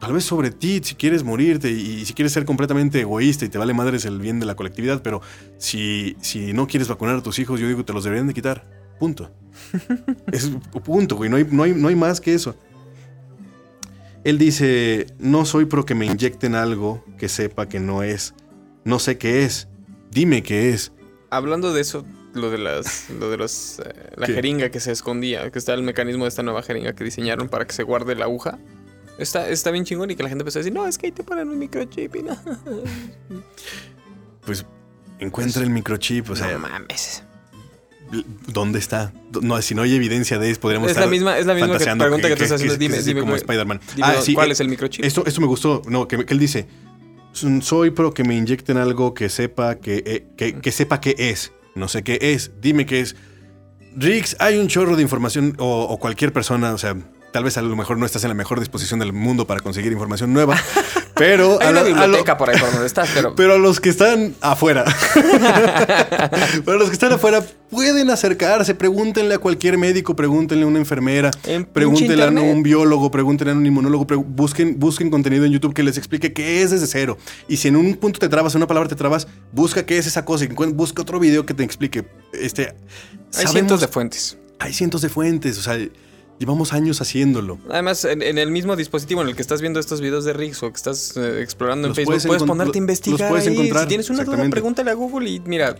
[0.00, 3.58] tal vez sobre ti, si quieres morirte y, si quieres ser completamente egoísta y te
[3.58, 5.20] vale madres el bien de la colectividad, pero
[5.58, 8.77] si, si no quieres vacunar a tus hijos, yo digo, te los deberían de quitar.
[8.98, 9.30] Punto.
[10.32, 10.50] es
[10.84, 11.30] punto, güey.
[11.30, 12.56] No hay, no, hay, no hay más que eso.
[14.24, 18.34] Él dice, no soy pro que me inyecten algo que sepa que no es.
[18.84, 19.68] No sé qué es.
[20.10, 20.92] Dime qué es.
[21.30, 25.50] Hablando de eso, lo de las, lo de los, eh, la jeringa que se escondía,
[25.50, 28.24] que está el mecanismo de esta nueva jeringa que diseñaron para que se guarde la
[28.24, 28.58] aguja.
[29.18, 31.12] Está, está bien chingón y que la gente empezó a decir, no, es que ahí
[31.12, 32.36] te ponen un microchip y no.
[34.44, 34.64] Pues
[35.18, 36.52] encuentra el microchip, o sea.
[36.52, 37.22] No mames.
[38.46, 39.12] ¿Dónde está?
[39.42, 42.28] No, si no hay evidencia de eso, podríamos es La misma, es la misma pregunta
[42.28, 42.76] que, tú estás haciendo.
[42.76, 43.20] dime, dime.
[43.20, 43.80] Como Spider-Man.
[44.02, 45.04] Ah, ¿Cuál eh, es el microchip?
[45.04, 45.82] Esto, esto me gustó.
[45.88, 46.66] No, que, que, él dice:
[47.32, 51.52] Soy pro que me inyecten algo que sepa que, eh, que, que sepa qué es.
[51.74, 52.52] No sé qué es.
[52.60, 53.16] Dime qué es.
[53.96, 56.96] Rix, hay un chorro de información o, o cualquier persona, o sea,
[57.32, 59.92] Tal vez a lo mejor no estás en la mejor disposición del mundo para conseguir
[59.92, 60.56] información nueva,
[61.18, 63.88] pero Hay a una biblioteca por ahí por donde estás, pero pero a los que
[63.88, 64.84] están afuera,
[66.64, 71.30] pero los que están afuera pueden acercarse, pregúntenle a cualquier médico, pregúntenle a una enfermera,
[71.72, 75.98] pregúntenle a un biólogo, pregúntenle a un inmunólogo, busquen busquen contenido en YouTube que les
[75.98, 77.18] explique qué es desde cero.
[77.48, 80.06] Y si en un punto te trabas, en una palabra te trabas, busca qué es
[80.06, 82.04] esa cosa y busca otro video que te explique.
[82.32, 82.74] Este,
[83.36, 84.38] hay cientos de fuentes.
[84.58, 85.78] Hay cientos de fuentes, o sea,
[86.38, 87.58] Llevamos años haciéndolo.
[87.68, 90.70] Además, en, el mismo dispositivo en el que estás viendo estos videos de Riggs o
[90.70, 93.28] que estás eh, explorando en Facebook, puedes, ponerte a investigar.
[93.28, 93.82] Puedes encontrar.
[93.82, 95.76] Si tienes una duda, pregúntale a Google y mira,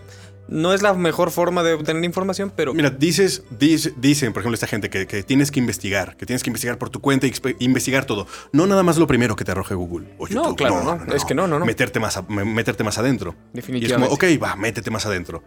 [0.49, 2.73] no es la mejor forma de obtener información, pero.
[2.73, 6.77] Mira, dices, dicen, por ejemplo, esta gente que, tienes que investigar, que tienes que investigar
[6.77, 8.27] por tu cuenta y investigar todo.
[8.51, 10.43] No nada más lo primero que te arroje Google o YouTube.
[10.43, 11.65] No, claro, no, Es que no, no, no.
[11.65, 13.35] Meterte más, meterte más adentro.
[13.53, 14.11] Definitivamente.
[14.11, 15.43] Y es como, ok, va, métete más adentro.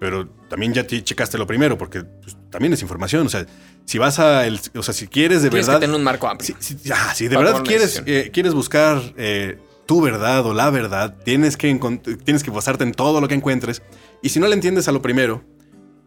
[0.00, 3.26] Pero también ya te checaste lo primero, porque pues, también es información.
[3.26, 3.44] O sea,
[3.84, 4.46] si vas a.
[4.46, 5.74] El, o sea, si quieres de verdad.
[5.74, 6.56] Que tener un marco amplio.
[6.58, 11.16] Si, ah, si de verdad quieres, eh, quieres buscar eh, tu verdad o la verdad,
[11.22, 11.78] tienes que,
[12.24, 13.82] tienes que basarte en todo lo que encuentres.
[14.22, 15.44] Y si no le entiendes a lo primero,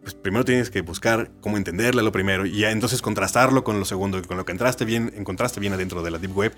[0.02, 3.78] pues primero tienes que buscar cómo entenderle a lo primero y ya entonces contrastarlo con
[3.78, 6.52] lo segundo, con lo que entraste bien, encontraste bien adentro de la Deep Web.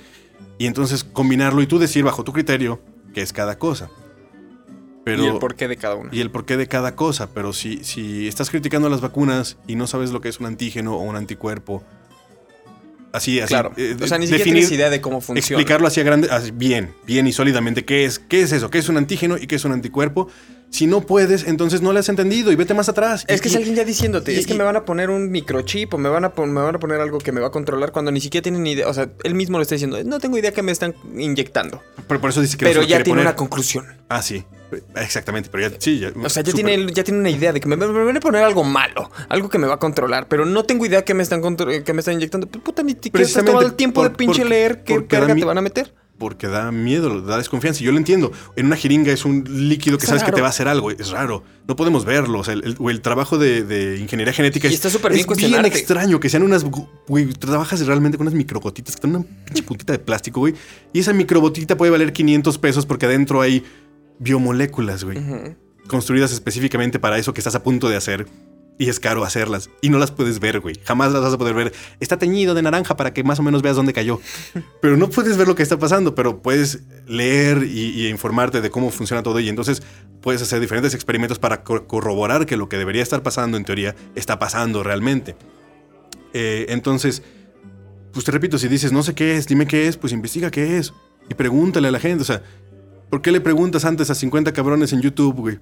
[0.57, 2.81] Y entonces combinarlo y tú decir bajo tu criterio
[3.13, 3.91] qué es cada cosa
[5.07, 6.11] y el porqué de cada una.
[6.13, 7.29] Y el porqué de cada cosa.
[7.33, 10.97] Pero si, si estás criticando las vacunas y no sabes lo que es un antígeno
[10.97, 11.85] o un anticuerpo,
[13.13, 13.49] así, así.
[13.49, 13.73] Claro.
[13.77, 15.61] Eh, o sea, ni siquiera tienes idea de cómo funciona.
[15.61, 17.85] Explicarlo así a grande, bien, bien y sólidamente.
[17.85, 18.71] ¿Qué es, ¿Qué es eso?
[18.71, 20.29] ¿Qué es un antígeno y qué es un anticuerpo?
[20.71, 23.25] Si no puedes, entonces no le has entendido y vete más atrás.
[23.29, 25.99] Es que es alguien ya diciéndote, es que me van a poner un microchip o
[25.99, 28.21] me van, a me van a poner algo que me va a controlar cuando ni
[28.21, 28.89] siquiera tienen idea.
[28.89, 31.83] O sea, él mismo lo está diciendo, no tengo idea que me están inyectando.
[32.09, 33.87] Pero por eso dice que Pero ya tiene una conclusión.
[34.09, 34.45] Ah, sí.
[34.97, 36.13] Exactamente, pero ya, sí, ya.
[36.23, 38.65] O sea, ya tiene, ya tiene una idea de que me, van a poner algo
[38.65, 41.93] malo, algo que me va a controlar, pero no tengo idea que me están, que
[41.93, 42.49] me están inyectando.
[42.49, 45.95] Puta, ni siquiera tomado el tiempo de pinche leer qué carga te van a meter
[46.19, 47.83] porque da miedo, da desconfianza.
[47.83, 48.33] Y yo lo entiendo.
[48.57, 50.91] En una jeringa es un líquido que sabes que te va a hacer algo.
[50.91, 51.45] Es raro.
[51.67, 52.41] No podemos verlo.
[52.41, 56.21] O sea, el, el, trabajo de, ingeniería genética y está súper bien es bien extraño.
[56.21, 56.65] Que sean unas.
[57.07, 60.55] Güey, trabajas realmente con unas microgotitas que están una pinche puntita de plástico, güey.
[60.93, 63.65] Y esa microbotita puede valer 500 pesos porque adentro hay
[64.19, 65.19] biomoléculas, güey.
[65.87, 68.27] Construidas específicamente para eso que estás a punto de hacer.
[68.79, 69.71] Y es caro hacerlas.
[69.81, 70.79] Y no las puedes ver, güey.
[70.85, 71.73] Jamás las vas a poder ver.
[71.99, 74.21] Está teñido de naranja para que más o menos veas dónde cayó.
[74.83, 78.91] Pero no puedes ver lo que está pasando, pero puedes leer y, informarte de cómo
[78.91, 79.41] funciona todo.
[79.41, 79.83] Y entonces
[80.21, 84.39] puedes hacer diferentes experimentos para corroborar que lo que debería estar pasando en teoría está
[84.39, 85.37] pasando realmente.
[86.35, 87.23] Eh, entonces,
[88.13, 90.79] pues te repito, si dices no sé qué es, dime qué es, pues investiga qué
[90.79, 90.93] es.
[91.31, 92.23] Y pregúntale a la gente.
[92.23, 92.43] O sea,
[93.09, 95.59] ¿por qué le preguntas antes a 50 cabrones en YouTube, güey?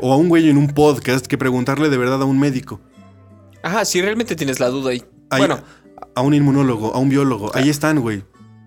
[0.00, 2.80] O a un güey en un podcast que preguntarle de verdad a un médico.
[3.62, 5.02] Ajá, si realmente tienes la duda ahí.
[5.30, 5.60] bueno.
[6.14, 7.50] A un inmunólogo, a un biólogo.
[7.54, 8.22] Ahí están, güey.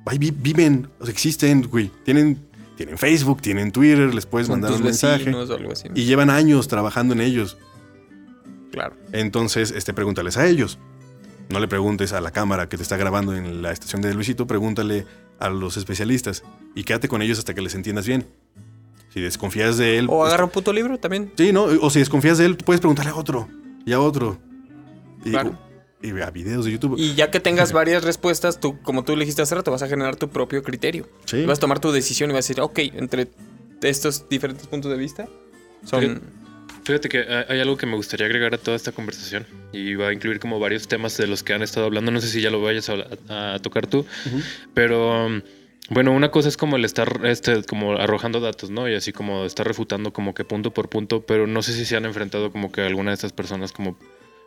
[0.06, 1.92] Ahí viven, existen, güey.
[2.04, 2.40] Tienen,
[2.76, 5.32] tienen Facebook, tienen Twitter, les puedes mandar un mensaje.
[5.96, 7.58] Y llevan años trabajando en ellos.
[8.72, 8.96] Claro.
[9.12, 10.78] Entonces, este, pregúntales a ellos.
[11.50, 14.46] No le preguntes a la cámara que te está grabando en la estación de Luisito,
[14.46, 15.06] pregúntale
[15.40, 16.44] a los especialistas
[16.76, 18.28] y quédate con ellos hasta que les entiendas bien.
[19.14, 20.06] Si desconfías de él.
[20.06, 21.32] O pues, agarra un puto libro también.
[21.36, 21.64] Sí, ¿no?
[21.64, 23.48] O si desconfías de él, puedes preguntarle a otro.
[23.86, 24.40] Y a otro.
[25.26, 25.58] Y, claro.
[26.02, 26.96] y a videos de YouTube.
[26.98, 30.16] Y ya que tengas varias respuestas, tú, como tú dijiste hace rato, vas a generar
[30.16, 31.08] tu propio criterio.
[31.26, 31.46] Sí.
[31.46, 33.30] Vas a tomar tu decisión y vas a decir, ok, entre
[33.82, 35.28] estos diferentes puntos de vista,
[35.84, 36.22] son.
[36.84, 40.14] Fíjate que hay algo que me gustaría agregar a toda esta conversación y va a
[40.14, 42.10] incluir como varios temas de los que han estado hablando.
[42.10, 44.08] No sé si ya lo vayas a, tocar tú,
[44.74, 45.42] pero um,
[45.90, 48.88] bueno, una cosa es como el estar este, como arrojando datos, ¿no?
[48.88, 51.96] Y así como estar refutando como que punto por punto, pero no sé si se
[51.96, 53.98] han enfrentado como que alguna de estas personas como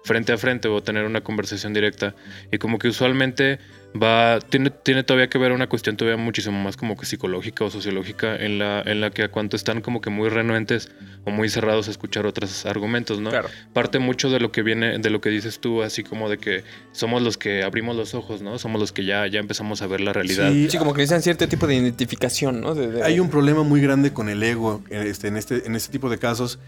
[0.04, 2.14] frente a frente o tener una conversación directa.
[2.50, 3.58] Y como que usualmente
[4.00, 7.70] va, tiene, tiene todavía que ver una cuestión todavía muchísimo más como que psicológica o
[7.70, 10.90] sociológica en la, en la que a cuanto están como que muy renuentes
[11.24, 13.30] o muy cerrados a escuchar otros argumentos, ¿no?
[13.30, 13.48] Claro.
[13.74, 16.64] Parte mucho de lo que viene, de lo que dices tú, así como de que
[16.92, 18.58] somos los que abrimos los ojos, ¿no?
[18.58, 20.50] Somos los que ya, ya empezamos a ver la realidad.
[20.50, 22.74] Sí, Sí, como que necesitan cierto tipo de identificación, ¿no?
[22.74, 25.92] De- de- Hay un problema muy grande con el ego este, en, este, en este
[25.92, 26.58] tipo de casos.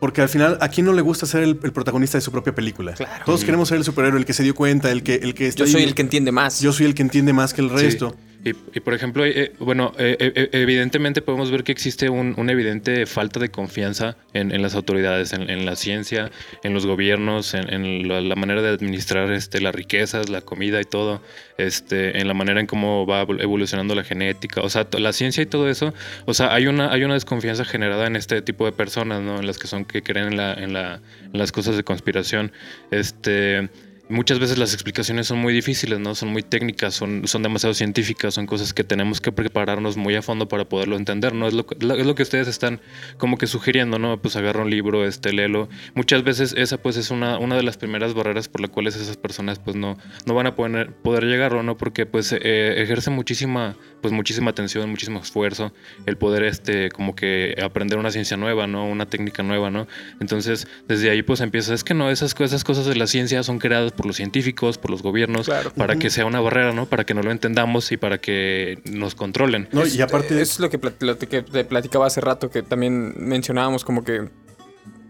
[0.00, 2.54] Porque al final, ¿a quién no le gusta ser el, el protagonista de su propia
[2.54, 2.94] película?
[2.94, 3.24] Claro.
[3.26, 5.64] Todos queremos ser el superhéroe, el que se dio cuenta, el que, el que está
[5.64, 5.88] Yo soy ahí.
[5.88, 6.60] el que entiende más.
[6.60, 7.98] Yo soy el que entiende más que el Sí.
[8.42, 12.52] Y, y, por ejemplo, eh, bueno, eh, eh, evidentemente podemos ver que existe un- una
[12.52, 16.30] evidente falta de confianza en, las autoridades, en, la ciencia,
[16.64, 21.20] en los gobiernos, en, la, manera de administrar este, las riquezas, la comida y todo,
[21.58, 25.46] este, en la manera en cómo va evolucionando la genética, o sea, la ciencia y
[25.46, 25.92] todo eso.
[26.24, 29.38] O sea, hay una, hay una desconfianza generada en este tipo de personas, ¿no?
[29.38, 32.52] En las que son que creen en, la, en, la, en las cosas de conspiración.
[32.90, 33.68] Este.
[34.10, 36.14] Muchas veces las explicaciones son muy difíciles, ¿no?
[36.14, 40.22] Son muy técnicas, son, son demasiado científicas, son cosas que tenemos que prepararnos muy a
[40.22, 41.48] fondo para poderlo entender, ¿no?
[41.48, 42.80] Es lo, es lo que ustedes están
[43.16, 44.20] como que sugiriendo, ¿no?
[44.20, 45.68] Pues agarra un libro, este, léelo.
[45.94, 49.16] Muchas veces esa pues es una, una de las primeras barreras por las cuales esas
[49.16, 49.96] personas pues no,
[50.26, 51.76] no van a poder, poder llegarlo, ¿no?
[51.76, 55.72] Porque pues eh, ejerce muchísima, pues muchísima atención, muchísimo esfuerzo
[56.06, 58.86] el poder este como que aprender una ciencia nueva, ¿no?
[58.86, 59.86] Una técnica nueva, ¿no?
[60.20, 63.58] Entonces, desde ahí pues empieza, es que no, esas, esas cosas de la ciencia son
[63.58, 65.72] creadas por los científicos, por los gobiernos, Claro.
[65.74, 66.86] para que sea una barrera, ¿no?
[66.86, 69.68] Para que no lo entendamos y para que nos controlen.
[69.72, 73.84] No, Es- y aparte, Es lo que, que te platicaba hace rato, que también mencionábamos
[73.84, 74.30] como que...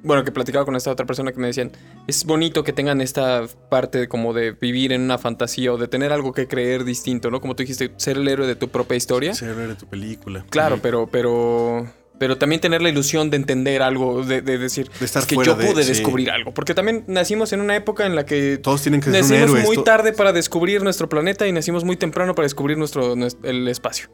[0.03, 1.70] Bueno, que platicaba con esta otra persona que me decían,
[2.09, 6.11] es bonito que tengan esta parte como de vivir en una fantasía o de tener
[6.11, 7.41] algo que creer distinto, ¿no?
[7.41, 9.34] Como tú dijiste, ser el héroe de tu propia historia.
[9.34, 10.45] ser héroe de tu película.
[10.51, 11.86] Claro, pero, pero,
[12.20, 15.36] pero también tener la ilusión de entender algo, de, de decir, De estar es que
[15.36, 15.88] yo de- pude sí.
[15.88, 16.52] descubrir algo.
[16.52, 19.42] Porque también nacimos en una época en la que Todos tienen que ser un nacimos
[19.50, 19.60] héroe.
[19.62, 23.48] muy esto- tarde para descubrir nuestro planeta y nacimos muy temprano para descubrir nuestro, nuestro-
[23.48, 24.10] el espacio.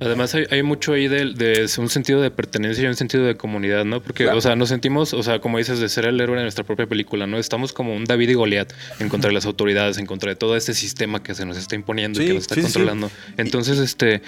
[0.00, 3.36] Además hay, hay mucho ahí de, de un sentido de pertenencia y un sentido de
[3.36, 4.02] comunidad, ¿no?
[4.02, 4.36] Porque, Claro.
[4.38, 6.86] o sea, nos sentimos, o sea, como dices, de ser el héroe de nuestra propia
[6.86, 7.38] película, ¿no?
[7.38, 10.56] Estamos como un David y Goliat en contra de las autoridades, en contra de todo
[10.56, 12.66] este sistema que se nos está imponiendo y que nos está sí, sí.
[12.66, 13.10] controlando.
[13.38, 14.20] Entonces, este,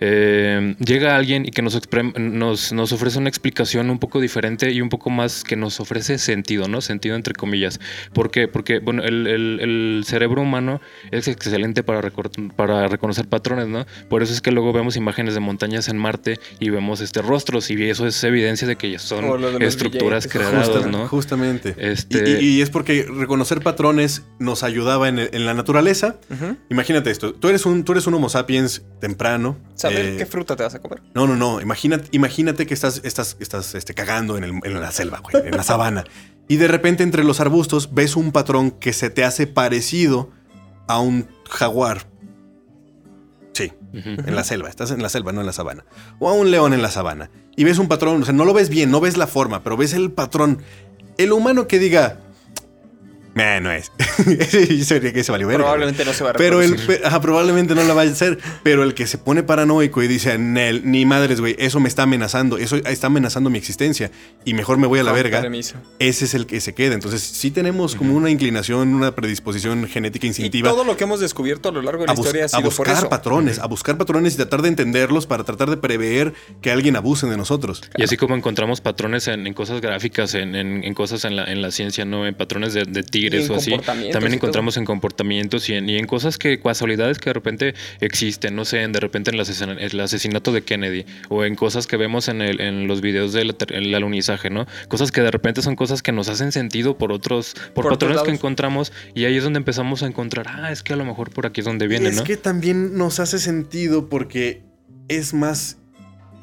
[0.00, 4.70] eh, llega alguien y que nos, expre- nos, nos ofrece una explicación un poco diferente
[4.72, 6.80] y un poco más que nos ofrece sentido, ¿no?
[6.80, 7.80] Sentido entre comillas.
[8.12, 8.48] ¿Por qué?
[8.48, 10.80] Porque, bueno, el, el- el cerebro humano
[11.10, 13.86] es excelente para, recor- para reconocer patrones, ¿no?
[14.08, 17.70] Por eso es que luego vemos imágenes de montañas en Marte y vemos este rostros
[17.70, 19.24] y eso es evidencia de que ya son
[19.58, 21.08] de estructuras creadas, Justa- ¿no?
[21.08, 21.74] Justamente.
[21.78, 26.16] Este- Y, y- y es porque reconocer patrones nos ayudaba en, en la naturaleza.
[26.70, 27.34] Imagínate esto.
[27.34, 29.56] Tú eres un, tú eres un homo sapiens temprano.
[29.88, 31.02] Saber eh, qué fruta te vas a comer.
[31.14, 31.60] No, no, no.
[31.60, 35.56] Imagínate, imagínate que estás, estás, estás este, cagando en, el- en la selva, güey, en
[35.56, 36.04] la sabana.
[36.48, 40.30] Y de repente entre los arbustos ves un patrón que se te hace parecido
[40.88, 42.06] a un jaguar.
[43.52, 44.68] Sí, en la selva.
[44.68, 45.84] Estás en la selva, no en la sabana.
[46.18, 47.30] O a un león en la sabana.
[47.56, 49.76] Y ves un patrón, o sea, no lo ves bien, no ves la forma, pero
[49.76, 50.58] ves el patrón.
[51.18, 52.18] El humano que diga...
[53.34, 53.90] "Meh, no es.
[54.26, 55.72] Ese sería que se valió verga, güey".
[55.74, 58.38] Probablemente no se va a Pero el, ajá, probablemente no la vaya a hacer.
[58.62, 62.04] Pero el que se pone paranoico y dice, "Nel, ni madres, güey, eso me está
[62.04, 64.10] amenazando, eso está amenazando mi existencia
[64.44, 65.40] y mejor me voy a la verga.
[65.40, 65.76] permiso.
[65.98, 66.94] Ese es el que se queda.
[66.94, 71.20] Entonces, sí tenemos como una inclinación, una predisposición genética Y instintiva todo lo que hemos
[71.20, 73.08] descubierto a lo largo de la a, historia ha a sido por buscar eso.
[73.08, 77.26] patrones, a buscar patrones y tratar de entenderlos para tratar de prever que alguien abuse
[77.26, 77.82] de nosotros.
[77.96, 81.44] Y así como encontramos patrones en, en cosas gráficas, en, en- en cosas en la,
[81.44, 82.26] en la ciencia, ¿no?
[82.26, 83.72] En patrones de, de tigres o así.
[84.12, 88.54] También encontramos en comportamientos y en, y en cosas que, casualidades que de repente existen,
[88.56, 91.86] no sé, en- de repente en el, asesina- el asesinato de Kennedy o en cosas
[91.86, 94.66] que vemos en, el, en los videos del el alunizaje, ¿no?
[94.88, 98.22] Cosas que de repente son cosas que nos hacen sentido por otros, por, Por patrones
[98.22, 101.30] que encontramos y ahí es donde empezamos a encontrar, ah, es que a lo mejor
[101.30, 102.24] por aquí es donde viene, es ¿no?
[102.24, 104.62] que también nos hace sentido porque
[105.08, 105.78] es más,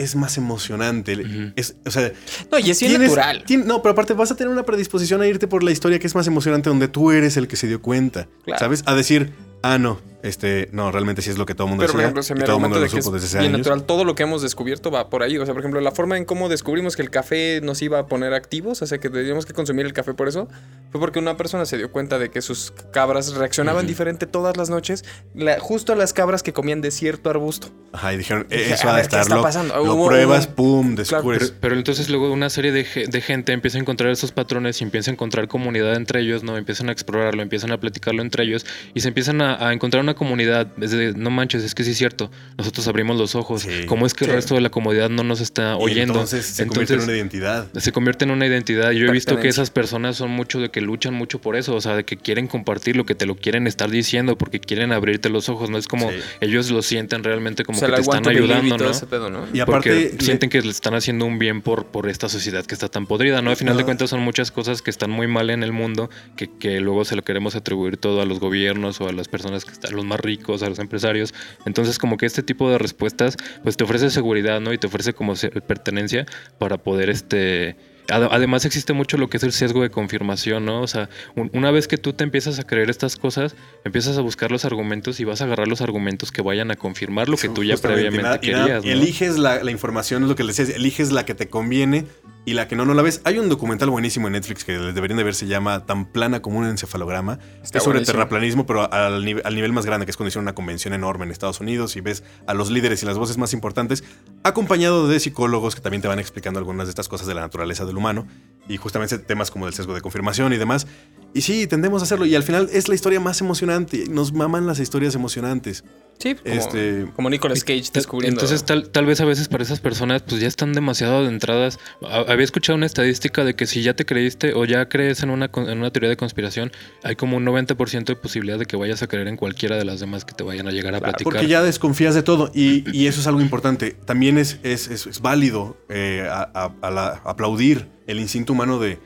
[0.02, 1.54] es más emocionante.
[1.56, 2.12] Es, o sea,
[2.52, 3.44] No, y es bien tienes- natural.
[3.66, 6.16] no, pero aparte vas a tener una predisposición a irte por la historia que es
[6.16, 8.60] más emocionante, donde tú eres el que se dio cuenta, Claro.
[8.60, 8.84] ¿sabes?
[8.86, 9.32] A decir,
[9.64, 12.06] ah, no, este, no, realmente sí es lo que todo el mundo Pero, por decía,
[12.08, 13.68] ejemplo, se me todo el mundo lo es desde hace bien años.
[13.68, 13.84] natural.
[13.86, 15.38] Todo lo que hemos descubierto va por ahí.
[15.38, 18.06] O sea, por ejemplo, la forma en cómo descubrimos que el café nos iba a
[18.08, 20.48] poner activos, o sea, que teníamos que consumir el café por eso,
[20.92, 24.70] fue porque una persona se dio cuenta de que sus cabras reaccionaban diferente todas las
[24.70, 25.04] noches,
[25.34, 27.70] la- justo a las cabras que comían de cierto arbusto.
[27.94, 29.76] Ajá, y dijeron, Dije, "Eh, eso a ver, ¿qué estar, está lo, pasando?
[29.76, 31.50] lo Hubo pruebas, un- pum, Claro, descubres.
[31.50, 32.84] Pero, pero entonces luego una serie de
[33.22, 36.58] gente empieza a encontrar esos patrones y empieza a encontrar comunidad entre ellos, ¿no?
[36.58, 40.11] Empiezan a explorarlo, empiezan a platicarlo entre ellos y se empiezan a, a encontrar una
[40.12, 43.62] misma comunidad, es de, no manches, es que sí es cierto, nosotros abrimos los ojos.
[43.64, 43.86] Sí.
[43.88, 46.14] ¿Cómo es que el resto de la comunidad no nos está Y oyendo?
[46.14, 47.68] entonces se convierte en una identidad.
[47.74, 48.92] se convierte en una identidad.
[48.92, 51.82] Yo he visto que esas personas son mucho de que luchan mucho por eso, o
[51.82, 55.30] sea, de que quieren compartir lo que te lo quieren estar diciendo porque quieren abrirte
[55.30, 56.18] los ojos, no es como Sí.
[56.42, 58.92] ellos lo sienten realmente como o sea, que te están ayudando, y todo ¿no?
[58.92, 59.46] ese pedo, ¿no?
[59.54, 62.66] Y Porque aparte, le- sienten que le están haciendo un bien por, por esta sociedad
[62.66, 63.50] que está tan podrida, ¿no?
[63.52, 66.50] Al final de cuentas son muchas cosas que están muy mal en el mundo, que,
[66.50, 69.72] que luego se lo queremos atribuir todo a los gobiernos o a las personas que
[69.72, 71.34] están, los más ricos, a los empresarios.
[71.66, 74.74] Entonces como que este tipo de respuestas pues te ofrece seguridad, ¿no?
[74.74, 75.34] Y te ofrece como
[75.68, 76.26] pertenencia
[76.60, 77.76] para poder este...
[78.10, 80.82] ade- Además existe mucho lo que es el sesgo de confirmación, ¿no?
[80.82, 84.22] O sea, un- una vez que tú te empiezas a creer estas cosas, empiezas a
[84.22, 87.50] buscar los argumentos y vas a agarrar los argumentos que vayan a confirmar lo que
[87.50, 88.86] tú ya Justamente, previamente nada- y nada- querías.
[88.86, 88.94] y ¿no?
[88.94, 92.06] eliges la, la información, es lo que les decía, eliges la que te conviene
[92.44, 93.22] y la que no, no la ves.
[93.24, 96.58] Hay un documental buenísimo en Netflix que deberían de ver, se llama Tan plana como
[96.60, 97.38] un encefalograma.
[97.62, 98.14] Está es sobre buenísimo.
[98.18, 101.26] terraplanismo, pero al, nive- al nivel más grande, que es cuando hicieron una convención enorme
[101.26, 104.04] en Estados Unidos y ves a los líderes y las voces más importantes,
[104.44, 107.86] acompañado de psicólogos que también te van explicando algunas de estas cosas de la naturaleza
[107.86, 108.26] del humano
[108.68, 110.88] y justamente temas como el sesgo de confirmación y demás.
[111.34, 112.26] Y sí, tendemos a hacerlo.
[112.26, 114.04] Y al final es la historia más emocionante.
[114.10, 115.84] Nos maman las historias emocionantes.
[116.20, 118.40] Sí, como, Este- como Nicolas Cage descubriendo.
[118.42, 121.80] Entonces, tal, tal vez a veces para esas personas, pues ya están demasiado adentradas.
[122.28, 125.48] Había escuchado una estadística de que si ya te creíste o ya crees en una,
[125.48, 129.02] con- en una teoría de conspiración, hay como un 90% de posibilidad de que vayas
[129.02, 131.32] a creer en cualquiera de las demás que te vayan a llegar a Claro, platicar.
[131.34, 133.96] Porque ya desconfías de todo y, y eso es algo importante.
[134.06, 138.80] También es, es, es- es válido eh, a- a- a la- aplaudir el instinto humano
[138.80, 139.00] de,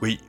[0.00, 0.20] güey,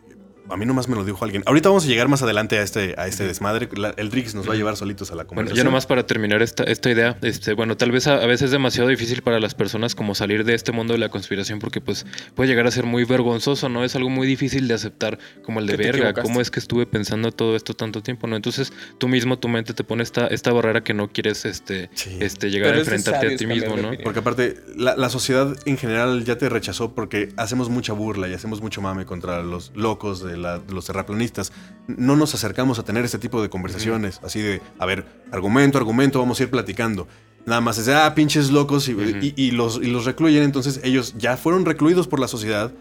[0.50, 1.44] a mí nomás me lo dijo alguien.
[1.46, 3.70] Ahorita vamos a llegar más adelante a este, a este desmadre.
[3.76, 5.58] La- el Rix nos va a llevar solitos a la Bueno, conversación.
[5.58, 8.52] ya nomás para terminar esta, esta idea, este, bueno, tal vez a, a veces es
[8.52, 12.06] demasiado difícil para las personas como salir de este mundo de la conspiración porque pues
[12.36, 13.84] puede llegar a ser muy vergonzoso, ¿no?
[13.84, 16.14] Es algo muy difícil de aceptar como el de verga.
[16.14, 18.36] ¿cómo es que estuve pensando todo esto tanto tiempo, ¿no?
[18.36, 22.18] Entonces tú mismo, tu mente te pone esta, esta barrera que no quieres este, Sí.
[22.20, 23.92] este, llegar Pero a enfrentarte a ti mismo, ¿no?
[24.04, 28.34] Porque aparte, la, la sociedad en general ya te rechazó porque hacemos mucha burla y
[28.34, 31.52] hacemos mucho mame contra los locos de, la- los terraplanistas.
[31.88, 36.20] No nos acercamos a tener este tipo de conversaciones, así de, a ver, argumento, argumento,
[36.20, 37.08] vamos a ir platicando.
[37.46, 39.04] Nada más es de, ah, pinches locos y, Ujú.
[39.22, 40.44] y- y los, y los recluyen.
[40.44, 42.72] Entonces ellos ya fueron recluidos por la sociedad.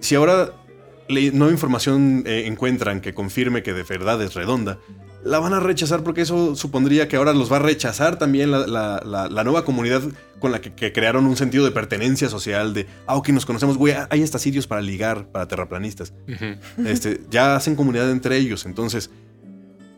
[0.00, 0.52] Si ahora
[1.08, 4.78] nueva información eh, encuentran que confirme que de verdad es redonda,
[5.24, 8.66] la van a rechazar porque eso supondría que ahora los va a rechazar también la,
[8.66, 10.02] la- la- la nueva comunidad
[10.38, 13.78] con la que, que crearon un sentido de pertenencia social, de, ah, ok, nos conocemos,
[13.78, 16.12] güey, hay hasta sitios para ligar, para terraplanistas.
[16.84, 19.10] Este, ya hacen comunidad entre ellos, entonces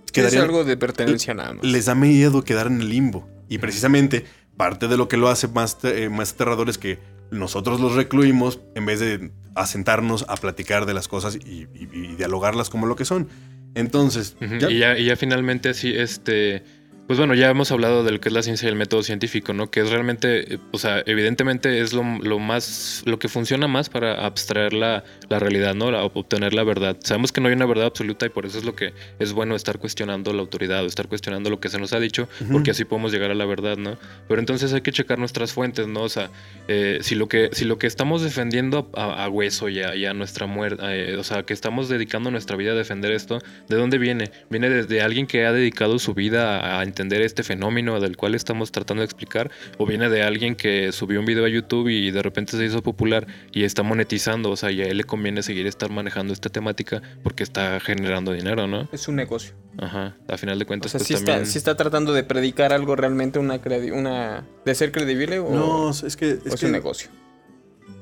[0.07, 1.65] es quedarían- algo de pertenencia nada más.
[1.65, 3.29] les da miedo quedar en el limbo.
[3.49, 4.25] Y precisamente
[4.57, 6.99] parte de lo que lo hace más, eh, más aterrador es que
[7.31, 12.15] nosotros los recluimos en vez de asentarnos a platicar de las cosas y, y- y
[12.17, 13.29] dialogarlas como lo que son.
[13.77, 16.63] Entonces, ya- Y, ya, y ya finalmente así, este,
[17.07, 19.53] pues bueno, ya hemos hablado de lo que es la ciencia y el método científico,
[19.53, 19.71] ¿no?
[19.71, 23.89] Que es realmente, eh, o sea, evidentemente es lo, lo más, lo que funciona más
[23.89, 25.91] para abstraer la, la realidad, ¿no?
[25.91, 26.97] La- obtener la verdad.
[27.03, 29.55] Sabemos que no hay una verdad absoluta y por eso es lo que es bueno
[29.55, 32.85] estar cuestionando la autoridad o estar cuestionando lo que se nos ha dicho, porque así
[32.85, 33.97] podemos llegar a la verdad, ¿no?
[34.29, 36.03] Pero entonces hay que checar nuestras fuentes, ¿no?
[36.03, 36.31] O sea,
[36.69, 40.07] eh, si, lo que, si lo que estamos defendiendo a, a hueso y a, y
[40.07, 43.39] a nuestra muerte, o sea, que estamos dedicando nuestra vida a defender esto,
[43.69, 44.31] ¿de dónde viene?
[44.51, 48.35] Viene desde alguien que ha dedicado su vida a, a entender este fenómeno del cual
[48.35, 52.11] estamos tratando de explicar, o viene de alguien que subió un video a YouTube y
[52.11, 55.43] de repente se hizo popular y está monetizando, o sea, y a él le conviene
[55.43, 58.89] seguir estar manejando esta temática porque está generando dinero, ¿no?
[58.93, 59.53] Es un negocio.
[59.77, 61.41] Ajá, a final de O cuentas, sea, pues si también...
[61.41, 65.51] está, sí está tratando de predicar algo realmente una, credi- una de ser credible o,
[65.55, 66.33] no, es que...
[66.33, 67.11] o Es es que un negocio.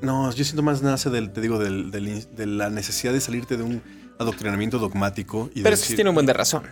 [0.01, 3.57] no, yo siento más nace del, te digo, del- del- de la necesidad de salirte
[3.57, 3.81] de un
[4.19, 6.63] adoctrinamiento dogmático y Pero eso decir, sí tiene un buen de razón.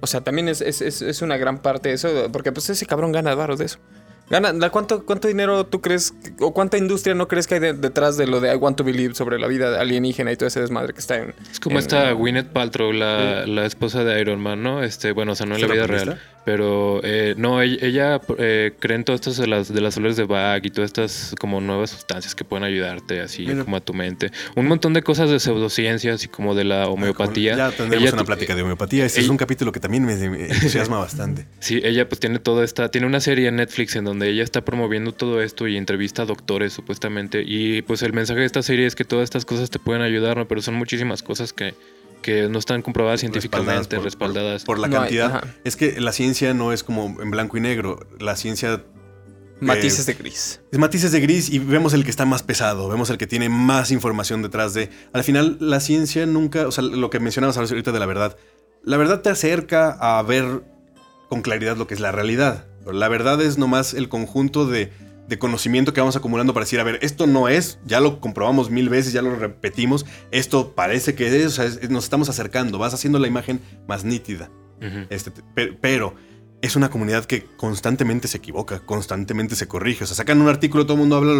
[0.00, 3.12] O sea, también es, es, es, una gran parte de eso, porque pues ese cabrón
[3.12, 3.78] gana varo de eso.
[4.30, 7.72] Gana, la- ¿cuánto, ¿Cuánto dinero tú crees, o cuánta industria no crees que hay de-
[7.74, 10.60] detrás de lo de I Want to Believe sobre la vida alienígena y todo ese
[10.60, 11.34] desmadre que está en...
[11.50, 14.82] Es como en- esta Gwyneth Paltrow, la, la esposa de Iron Man, ¿no?
[14.82, 16.20] Este, bueno, o sea, no en la ¿Es vida real.
[16.42, 20.16] Pero eh, no, ella, ella, eh, cree en todas estas de las, de las flores
[20.16, 23.62] de Bach y todas estas como nuevas sustancias que pueden ayudarte así Mira.
[23.62, 24.30] como a tu mente.
[24.56, 27.56] Un montón de cosas de pseudociencias y como de la homeopatía.
[27.56, 29.04] Ya tendremos Ella una plática de homeopatía.
[29.04, 31.46] Este es un capítulo que también me, me entusiasma bastante.
[31.58, 34.64] Sí, ella pues tiene toda esta, tiene una serie en Netflix en donde ella está
[34.64, 37.42] promoviendo todo esto y entrevista a doctores supuestamente.
[37.46, 40.36] Y pues el mensaje de esta serie es que todas estas cosas te pueden ayudar,
[40.36, 40.46] ¿no?
[40.48, 41.74] Pero son muchísimas cosas que,
[42.22, 44.64] que no están comprobadas científicamente, por- respaldadas.
[44.64, 45.44] Por, por la No cantidad.
[45.64, 48.06] es que la ciencia no es como en blanco y negro.
[48.18, 48.82] La ciencia
[49.62, 50.62] Matices de gris.
[50.72, 53.50] es matices de gris y vemos el que está más pesado, vemos el que tiene
[53.50, 54.88] más información detrás de.
[55.12, 58.38] Al final, la ciencia nunca, o sea, lo que mencionabas ahorita de la verdad,
[58.82, 60.62] la verdad te acerca a ver
[61.28, 62.68] con claridad lo que es la realidad.
[62.86, 64.90] La verdad es nomás el conjunto de,
[65.28, 68.70] de conocimiento que vamos acumulando para decir, a ver, esto no es, ya lo comprobamos
[68.70, 72.78] mil veces, ya lo repetimos, esto parece que es, o sea, es- nos estamos acercando,
[72.78, 74.50] vas haciendo la imagen más nítida.
[75.10, 76.14] Este, pe- pero
[76.62, 80.04] es una comunidad que constantemente se equivoca, constantemente se corrige.
[80.04, 81.32] O sea, sacan un artículo, todo el mundo habla,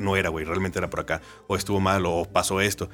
[0.00, 2.90] no era, güey, realmente era por acá, o estuvo mal, o pasó esto.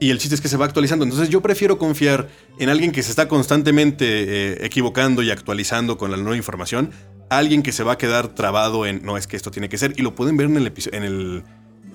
[0.00, 1.04] Y el chiste es que se va actualizando.
[1.04, 2.28] Entonces yo prefiero confiar
[2.58, 6.90] en alguien que se está constantemente eh, equivocando y actualizando con la nueva información,
[7.28, 9.92] alguien que se va a quedar trabado en, no, es que esto tiene que ser.
[9.98, 11.42] Y lo pueden ver en el, en el,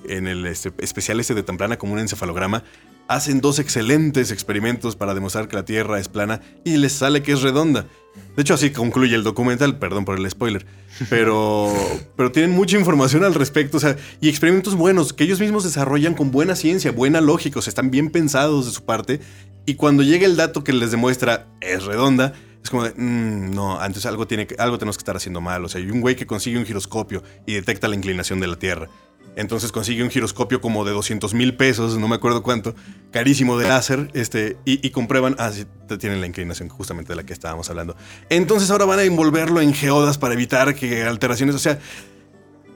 [0.08, 2.62] en el este, especial este de temprana como un encefalograma.
[3.08, 7.32] Hacen dos excelentes experimentos para demostrar que la Tierra es plana y les sale que
[7.32, 7.86] es redonda.
[8.34, 10.66] De hecho, así concluye el documental, perdón por el spoiler.
[11.10, 11.74] Pero,
[12.16, 16.14] pero tienen mucha información al respecto, o sea, y experimentos buenos que ellos mismos desarrollan
[16.14, 19.20] con buena ciencia, buena lógica, o sea, están bien pensados de su parte.
[19.66, 22.32] Y cuando llega el dato que les demuestra es redonda,
[22.64, 25.66] es como de, "Mm, no, antes algo, tiene que, algo tenemos que estar haciendo mal.
[25.66, 28.56] O sea, hay un güey que consigue un giroscopio y detecta la inclinación de la
[28.58, 28.88] Tierra.
[29.36, 32.74] Entonces consigue un giroscopio como de 200 mil pesos, no me acuerdo cuánto,
[33.12, 35.66] carísimo de láser, este, y, y comprueban, ah, sí,
[35.98, 37.96] tienen la inclinación justamente de la que estábamos hablando.
[38.30, 41.78] Entonces ahora van a envolverlo en geodas para evitar que alteraciones, o sea,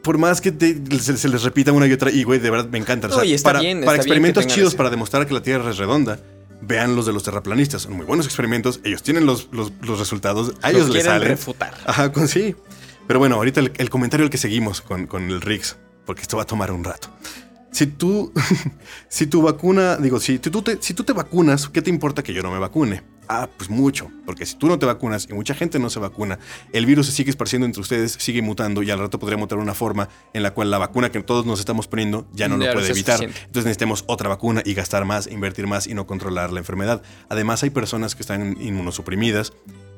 [0.03, 2.69] por más que te- se, se les repita una y otra, y güey, de verdad
[2.71, 3.09] me encanta.
[3.09, 6.19] O sea, para, bien, para experimentos chidos ese- para demostrar que la Tierra es redonda,
[6.63, 7.83] vean los de los terraplanistas.
[7.83, 11.13] Son muy buenos experimentos, ellos tienen los, los- los resultados, a Lo ellos les quieren
[11.13, 11.29] salen.
[11.29, 11.75] refutar.
[11.87, 12.55] Ajá, con sí.
[13.07, 15.77] Pero bueno, ahorita el, el comentario al que seguimos con, con el Rix,
[16.11, 17.09] porque esto va a tomar un rato.
[17.71, 18.33] Si tú,
[19.09, 22.35] si tu vacuna, digo, si tú, te, si tú te vacunas, ¿qué te importa que
[22.35, 23.05] yo no me vacune?
[23.29, 26.41] Ah, pues mucho, porque si tú no te vacunas y mucha gente no se vacuna,
[26.73, 29.73] el virus se sigue esparciendo entre ustedes, sigue mutando y al rato podría mutar una
[29.73, 32.91] forma en la cual la vacuna que todos nos estamos poniendo ya no lo puede
[32.91, 33.23] evitar.
[33.23, 37.03] Entonces necesitamos otra vacuna y gastar más, invertir más y no controlar la enfermedad.
[37.29, 39.53] Además hay personas que están inmunosuprimidas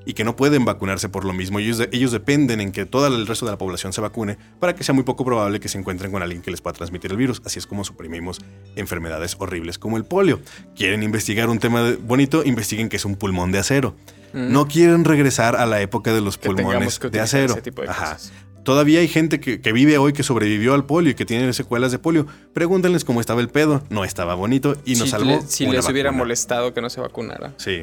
[0.05, 1.59] y que no pueden vacunarse por lo mismo.
[1.59, 4.85] Ellos, ellos dependen en que todo el resto de la población se vacune para que
[4.85, 7.43] sea muy poco probable que se encuentren con alguien que les pueda transmitir el virus.
[7.45, 8.41] Así es como suprimimos
[8.77, 10.41] enfermedades horribles como el polio.
[10.77, 12.43] ¿Quieren investigar un tema bonito?
[12.45, 13.95] Investiguen que es un pulmón de acero.
[14.33, 14.53] Mm.
[14.53, 17.53] No quieren regresar a la época de los Que pulmones que de acero.
[17.53, 18.15] ese tipo de Ajá.
[18.15, 18.33] cosas.
[18.65, 21.91] Todavía hay gente que, que vive hoy que sobrevivió al polio y que tiene secuelas
[21.91, 22.29] de polio.
[22.55, 23.83] Pregúntenles cómo estaba el pedo.
[23.91, 25.27] No estaba bonito y nos si salvó.
[25.27, 27.55] le- si una les hubiera molestado que no se vacunara.
[27.57, 27.83] Sí.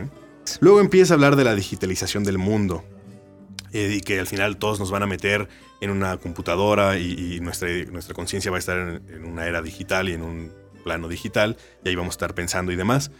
[0.62, 2.84] Luego empieza a hablar de la digitalización del mundo.
[3.72, 5.47] eh, y que al final todos nos van a meter
[5.80, 10.14] en una computadora y, nuestra, nuestra conciencia va a estar en, una era digital y
[10.14, 10.52] en un
[10.84, 11.58] plano digital.
[11.84, 13.12] Y ahí vamos a estar pensando y demás.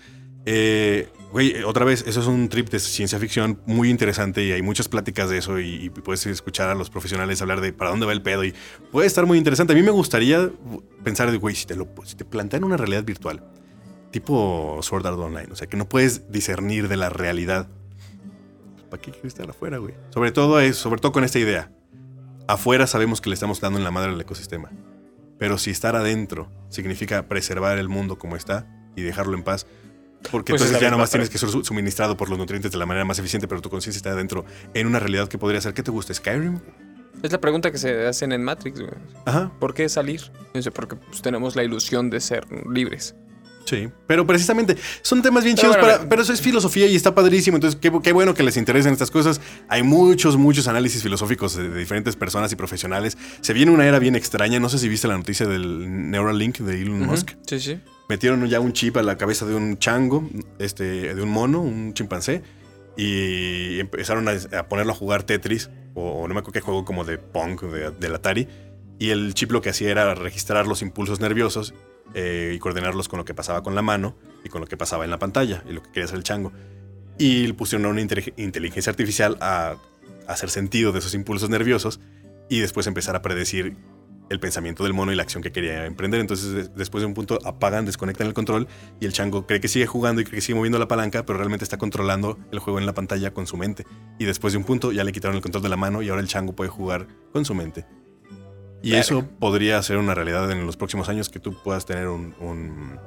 [0.46, 4.62] Eh, güey, otra vez, eso es un trip de ciencia ficción muy interesante y hay
[4.62, 8.06] muchas pláticas de eso y, y puedes escuchar a los profesionales hablar de para dónde
[8.06, 8.54] va el pedo y
[8.92, 9.74] puede estar muy interesante.
[9.74, 10.50] A mí me gustaría
[11.04, 13.44] pensar de, güey, si te, lo, si te plantean una realidad virtual,
[14.12, 17.68] tipo Sword Art Online, o sea, que no puedes discernir de la realidad.
[18.90, 19.94] ¿Para qué quieres estar afuera, güey?
[20.10, 21.72] Sobre todo, es, sobre todo con esta idea.
[22.48, 24.72] Afuera sabemos que le estamos dando en la madre al ecosistema.
[25.38, 29.68] Pero si estar adentro significa preservar el mundo como está y dejarlo en paz,
[30.32, 32.78] porque Pues es entonces ya nomás tienes que ser su- suministrado por los nutrientes de
[32.78, 34.44] la manera más eficiente, pero tu conciencia está adentro
[34.74, 36.14] en una realidad que podría ser, ¿qué te gusta?
[36.14, 36.60] ¿Skyrim?
[37.24, 38.92] Es la pregunta que se hacen en Matrix, güey.
[39.26, 40.22] Ajá, ¿Por qué salir?
[40.74, 43.16] Porque pues, tenemos la ilusión de ser libres.
[43.70, 46.10] Sí, pero precisamente son temas bien Pero chidos, bueno, para- mira.
[46.10, 47.58] pero eso es filosofía y está padrísimo.
[47.58, 49.40] Entonces, qué, qué bueno que les interesen estas cosas.
[49.68, 53.18] Hay muchos, muchos análisis filosóficos de, de diferentes personas y profesionales.
[53.42, 54.60] Se viene una era bien extraña.
[54.60, 57.32] No sé si viste la noticia del Neuralink de Elon Musk.
[57.48, 57.80] Sí, sí.
[58.10, 61.94] Metieron ya un chip a la cabeza de un chango, este, de un mono, un
[61.94, 62.42] chimpancé,
[62.98, 67.04] y empezaron a, a ponerlo a jugar Tetris, o, no me acuerdo qué juego como
[67.06, 68.48] de Pong, de, del Atari.
[68.98, 71.74] Y el chip lo que hacía era registrar los impulsos nerviosos
[72.14, 75.04] eh, y coordinarlos con lo que pasaba con la mano y con lo que pasaba
[75.06, 76.52] en la pantalla y lo que quería hacer el chango.
[77.18, 79.76] Y pusieron una intelig- inteligencia artificial a,
[80.28, 82.00] hacer sentido de esos impulsos nerviosos
[82.50, 83.76] y después empezar a predecir
[84.30, 86.20] el pensamiento del mono y la acción que quería emprender.
[86.20, 88.68] Entonces, de- después de un punto, apagan, desconectan el control
[89.00, 91.38] y el chango cree que sigue jugando y cree que sigue moviendo la palanca, pero
[91.40, 93.86] realmente está controlando el juego en la pantalla con su mente.
[94.20, 96.22] Y después de un punto, ya le quitaron el control de la mano y ahora
[96.22, 97.86] el chango puede jugar con su mente.
[98.82, 102.34] Y eso podría ser una realidad en los próximos años que tú puedas tener un,
[102.40, 102.98] un,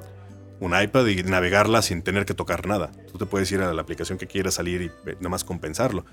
[0.59, 2.91] un iPad y navegarla sin tener que tocar nada.
[3.11, 6.05] Tú te puedes ir a la aplicación que quieras salir y eh, nada más compensarlo.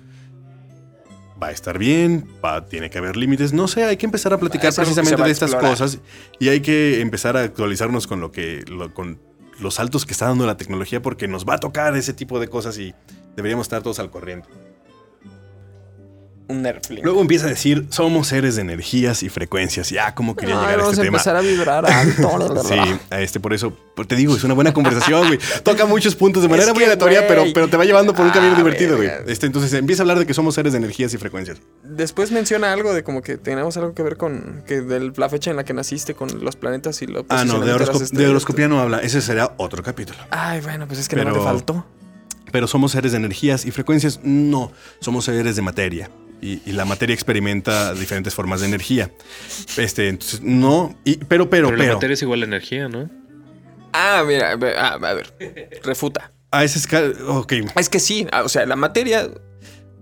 [1.42, 3.52] Va a estar bien, va, tiene que haber límites.
[3.52, 5.98] No sé, hay que empezar a platicar precisamente a de estas cosas
[6.38, 9.18] y hay que empezar a actualizarnos con lo que lo- con
[9.58, 12.48] los saltos que está dando la tecnología porque nos va a tocar ese tipo de
[12.48, 12.94] cosas y
[13.36, 14.48] deberíamos estar todos al corriente.
[16.50, 17.04] Un Nerfling.
[17.04, 19.90] Luego empieza a decir, somos seres de energías y frecuencias.
[19.90, 21.16] Ya, ¿cómo quería llegar a vamos este a tema?
[21.18, 22.62] empezar a vibrar alto.
[22.68, 22.76] Sí,
[23.10, 23.72] a este por eso,
[24.08, 25.38] te digo, es una buena conversación, güey.
[25.62, 28.32] Toca muchos puntos de Es manera muy aleatoria, pero, pero te va llevando por un
[28.32, 29.08] camino Ah, divertido, güey.
[29.26, 31.58] Este, entonces empieza a hablar de que somos seres de energías y frecuencias.
[31.84, 35.50] Después menciona algo de como que tenemos algo que ver con que de la fecha
[35.50, 37.98] en la que naciste con los planetas y lo Ah, no, de, posicionamiento las horosco-
[37.98, 38.30] de estrellas.
[38.30, 38.98] horoscopía no habla.
[38.98, 40.18] Ese será otro capítulo.
[40.30, 41.86] Ay, bueno, pues es que no te faltó.
[42.52, 44.18] Pero somos seres de energías y frecuencias.
[44.24, 46.10] No, somos seres de materia.
[46.42, 49.10] Y, y la materia experimenta diferentes formas de energía.
[49.76, 50.96] Este, entonces, no.
[51.04, 51.88] y- pero, pero, Pero, pero.
[51.90, 53.10] la materia es igual a energía, ¿no?
[53.92, 55.34] Ah, mira, ah, a ver,
[55.82, 56.32] refuta.
[56.50, 57.12] A ese escala.
[57.28, 57.52] Ok.
[57.76, 59.28] Es que sí, o sea, la materia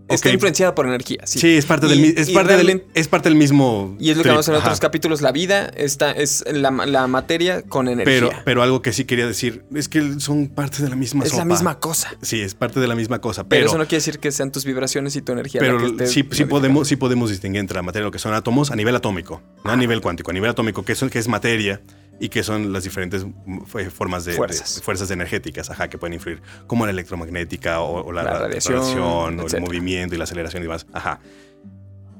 [0.08, 1.18] está influenciada por energía.
[1.24, 3.96] Sí, Sí, es parte del, Y- es parte del, es parte del mismo.
[3.98, 4.64] Y es lo que trip, vamos en ajá.
[4.64, 5.20] otros capítulos.
[5.22, 8.04] La vida está, es la, la materia con energía.
[8.28, 11.34] Pero, pero algo que sí quería decir es que son parte de la misma es
[11.34, 12.10] la misma cosa.
[12.22, 13.44] Sí, es parte de la misma cosa.
[13.44, 15.60] Pero, Pero, eso no quiere decir que sean tus vibraciones y tu energía.
[15.60, 18.34] la pero que sí, podemos, sí podemos distinguir entre la materia y lo que son
[18.34, 21.28] átomos a nivel atómico, no a nivel cuántico, a nivel atómico, que, son, que es
[21.28, 21.80] materia
[22.20, 23.60] y que son las diferentes mm,
[23.90, 24.76] formas de Fuerzas.
[24.76, 28.78] de- fuerzas energéticas ajá, que pueden influir, como la electromagnética o, o la, La radiación,
[28.80, 30.86] radiación, o el movimiento y la aceleración y demás.
[30.92, 31.20] Ajá.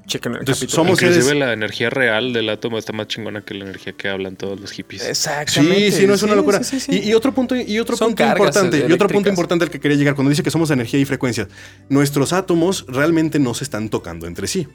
[0.09, 0.83] Chequen el Entonces, capítulo.
[0.85, 4.09] somos Inclusive seres- la energía real del átomo está más chingona que la energía que
[4.09, 5.07] hablan todos los hippies.
[5.07, 5.93] Exactamente.
[5.93, 6.65] Sí, sí, no es una locura.
[6.65, 7.01] sí, sí, sí.
[7.05, 9.79] Y, y otro punto, y otro Son punto importante, y otro punto importante al que
[9.79, 11.47] quería llegar, cuando dice que somos energía y frecuencia,
[11.89, 14.67] nuestros átomos realmente no se están tocando entre sí.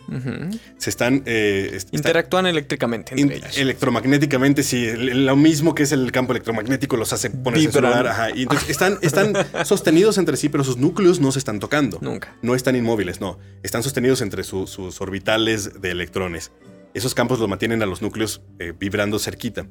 [0.77, 3.57] Se están, eh, est- están- Interactúan eléctricamente entre in- ellos.
[3.57, 8.07] electromagnéticamente, sí, lo mismo que es el campo electromagnético los hace ponerse lugar.
[8.07, 9.33] Ajá, y entonces están, están
[9.65, 11.97] sostenidos entre sí, pero sus núcleos no se están tocando.
[12.01, 12.35] Nunca.
[12.41, 13.39] No están inmóviles, no.
[13.63, 16.51] Están sostenidos entre su- sus orbitales de electrones.
[16.93, 19.65] Esos campos los mantienen a los núcleos eh, vibrando cerquita.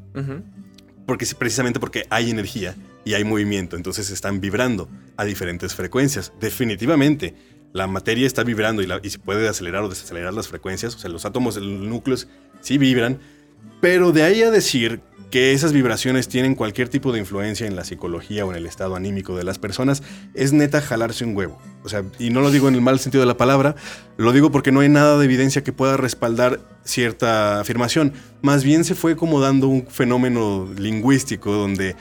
[1.07, 2.75] Porque precisamente porque hay energía
[3.05, 6.33] y hay movimiento, entonces están vibrando a diferentes frecuencias.
[6.41, 7.35] Definitivamente,
[7.73, 10.95] la materia está vibrando y, la- y se puede acelerar o desacelerar las frecuencias.
[10.95, 12.29] O sea, los átomos, los núcleos
[12.61, 13.19] sí vibran,
[13.81, 15.01] pero de ahí a decir
[15.33, 18.97] que esas vibraciones tienen cualquier tipo de influencia en la psicología o en el estado
[18.97, 20.03] anímico de las personas,
[20.35, 21.59] es neta jalarse un huevo.
[21.85, 23.75] O sea, y no lo digo en el mal sentido de la palabra,
[24.19, 28.13] lo digo porque no hay nada de evidencia que pueda respaldar cierta afirmación.
[28.43, 31.97] Más bien se fue como dando un fenómeno lingüístico donde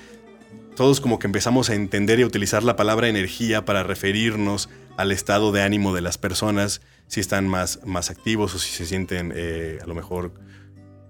[0.75, 4.67] todos como que empezamos a entender y a utilizar la palabra energía para referirnos
[4.97, 8.85] al estado de ánimo de las personas, si están más, más activos o si se
[8.85, 10.33] sienten eh, a lo mejor,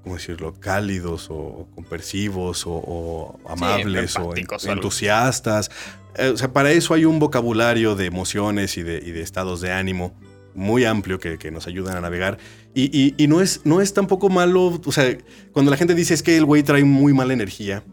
[0.04, 4.48] ¿cómo decirlo?, cálidos o compersivos o, o amables o en-
[4.78, 5.70] entusiastas.
[6.18, 9.62] Eh, o sea, para eso hay un vocabulario de emociones y de, y de estados
[9.62, 10.14] de ánimo
[10.54, 12.38] muy amplio que, que nos ayudan a navegar.
[12.74, 15.18] Y, y- y no, es, no es tampoco malo, o sea,
[15.54, 17.84] cuando la gente dice es que el güey trae muy mala energía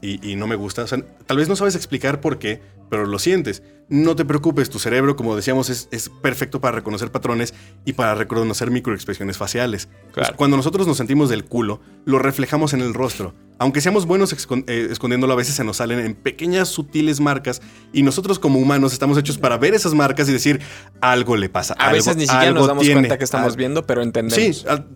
[0.00, 3.06] y, y no me gusta, o sea, tal vez no sabes explicar por qué, pero
[3.06, 3.62] lo sientes.
[3.88, 8.16] No te preocupes, tu cerebro, como decíamos, es, es perfecto para reconocer patrones y para
[8.16, 9.88] reconocer microexpresiones faciales.
[10.34, 13.32] Cuando nosotros nos sentimos del culo, lo reflejamos en el rostro.
[13.58, 14.32] Aunque seamos buenos
[14.66, 17.62] eh, escondiéndolo, a veces se nos salen en pequeñas, sutiles marcas
[17.92, 20.60] y nosotros como humanos estamos hechos para ver esas marcas y decir,
[21.00, 21.74] algo le pasa.
[21.78, 24.56] A algo- veces ni siquiera nos damos tiene, cuenta que estamos viendo, pero entendemos.
[24.58, 24.86] Sí, al-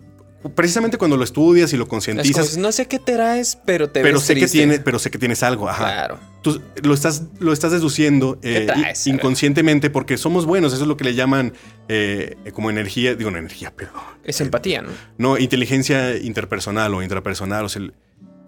[0.53, 4.17] precisamente cuando lo estudias y lo concientizas, no sé qué te traes, pero te pero
[4.17, 4.57] ves sé que triste".
[4.57, 5.69] tienes, pero sé que tienes algo.
[5.69, 5.83] Ajá.
[5.85, 6.19] Claro.
[6.41, 9.05] Tú lo estás, lo estás deduciendo eh, traes?
[9.05, 10.73] inconscientemente porque somos buenos.
[10.73, 11.53] Eso es lo que le llaman
[11.87, 14.01] eh, como energía, digo, no energía, perdón.
[14.23, 14.89] Es empatía, ¿no?
[15.17, 17.83] No, inteligencia interpersonal o intrapersonal, o sea,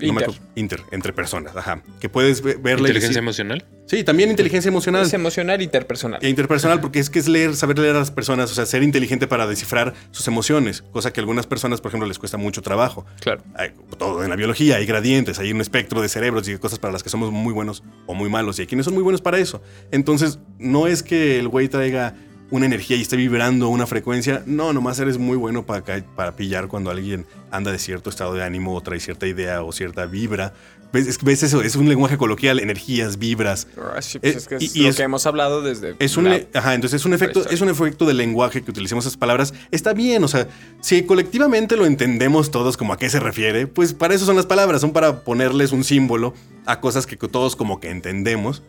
[0.03, 0.25] el- no me
[0.55, 0.81] Inter.
[0.91, 1.81] entre personas, ajá.
[1.99, 3.65] Que puedes ve- verla Inteligencia decir- emocional.
[3.85, 5.03] Sí, también inteligencia emocional.
[5.05, 6.19] Es emocional e interpersonal.
[6.23, 8.81] E interpersonal, porque es que es leer, saber leer a las personas, o sea, ser
[8.81, 12.61] inteligente para descifrar sus emociones, cosa que a algunas personas, por ejemplo, les cuesta mucho
[12.61, 13.05] trabajo.
[13.19, 13.43] Claro.
[13.55, 16.93] Hay todo en la biología, hay gradientes, hay un espectro de cerebros y cosas para
[16.93, 19.37] las que somos muy buenos o muy malos, y hay quienes son muy buenos para
[19.37, 19.61] eso.
[19.91, 22.15] Entonces, no es que el güey traiga
[22.53, 25.83] una energía y esté vibrando una frecuencia, no, nomás eres muy bueno para,
[26.15, 29.71] para pillar cuando alguien anda de cierto estado de ánimo o trae cierta idea o
[29.71, 30.53] cierta vibra.
[30.93, 31.63] ¿Ves, Es- ves eso?
[31.63, 33.65] Es un lenguaje coloquial, energías, vibras.
[33.75, 35.95] Ah, sí, pues Eh, es que es y lo es- que hemos hablado desde.
[35.97, 38.69] Es un, la- le- ajá, entonces es un efecto, es un efecto del lenguaje que
[38.69, 39.55] utilicemos esas palabras.
[39.71, 40.47] Está bien, o sea,
[40.79, 44.45] si colectivamente lo entendemos todos como a qué se refiere, pues para eso son las
[44.45, 46.35] palabras, son para ponerles un símbolo
[46.67, 48.61] a cosas que todos como que entendemos,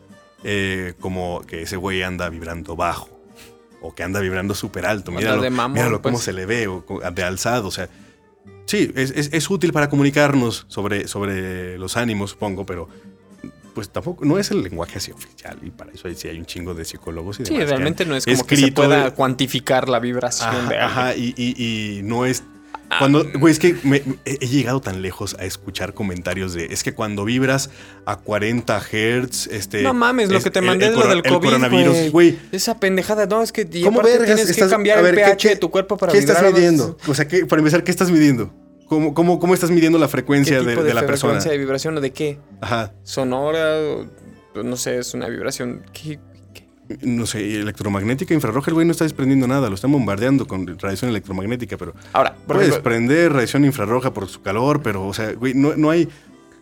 [0.42, 3.10] eh, como que ese güey anda vibrando bajo
[3.86, 5.12] o que anda vibrando súper alto.
[5.12, 6.24] Míralo, de mamón, míralo cómo pues.
[6.24, 7.88] se le ve, o de alzado, o sea.
[8.66, 12.88] Sí, es, es- es útil para comunicarnos sobre, sobre los ánimos, supongo, pero
[13.74, 16.46] pues tampoco, no es el lenguaje así oficial y para eso hay, sí hay un
[16.46, 19.10] chingo de psicólogos y Sí, demás que realmente no es como que se pueda de-
[19.12, 20.80] cuantificar la vibración Ajá, de alguien.
[20.82, 22.44] ajá, y, y- y no es...
[22.98, 26.94] Cuando, güey, es que me- he llegado tan lejos a escuchar comentarios de, es que
[26.94, 27.70] cuando vibras
[28.06, 29.82] a 40 hertz, este...
[29.82, 32.38] No mames, lo es- que te mandé el es lo del el COVID, coronavirus, güey.
[32.52, 35.36] Esa pendejada, no, es que y ¿Cómo vergas tienes estás- que cambiar el ¿qué- pH
[35.36, 36.96] qué- de tu cuerpo para ¿Qué estás vibrar, midiendo?
[37.08, 38.52] O sea, ¿qué- para empezar, ¿qué estás midiendo?
[38.86, 41.16] ¿Cómo, cómo, cómo estás midiendo la ¿Qué frecuencia tipo de, de, de la persona?
[41.32, 42.38] frecuencia de vibración o de qué?
[42.60, 42.92] Ajá.
[43.02, 43.76] ¿Sonora?
[43.80, 45.84] o- no sé, es una vibración.
[45.92, 46.33] ¿Qué- qué?
[47.02, 51.10] No sé, electromagnética, infrarroja, el güey no está desprendiendo nada, lo están bombardeando con radiación
[51.10, 55.32] electromagnética, pero Ahora, por puedes ejemplo, prender radiación infrarroja por su calor, pero, o sea,
[55.32, 56.08] güey, no, no hay...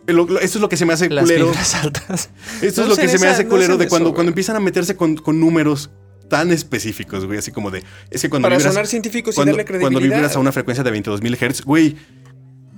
[0.07, 1.51] lo- lo- esto es lo que se me hace las culero.
[1.81, 2.29] altas.
[2.61, 4.15] Esto No es lo que se me hace no culero de eso, cuando, güey.
[4.15, 5.89] cuando empiezan a meterse con, con números
[6.29, 7.83] tan específicos, güey, así como de...
[8.09, 9.99] Es que cuando Para vibras, sonar científicos y cuando, darle credibilidad.
[9.99, 11.97] cuando vibras a una frecuencia de 22.000 Hz, güey,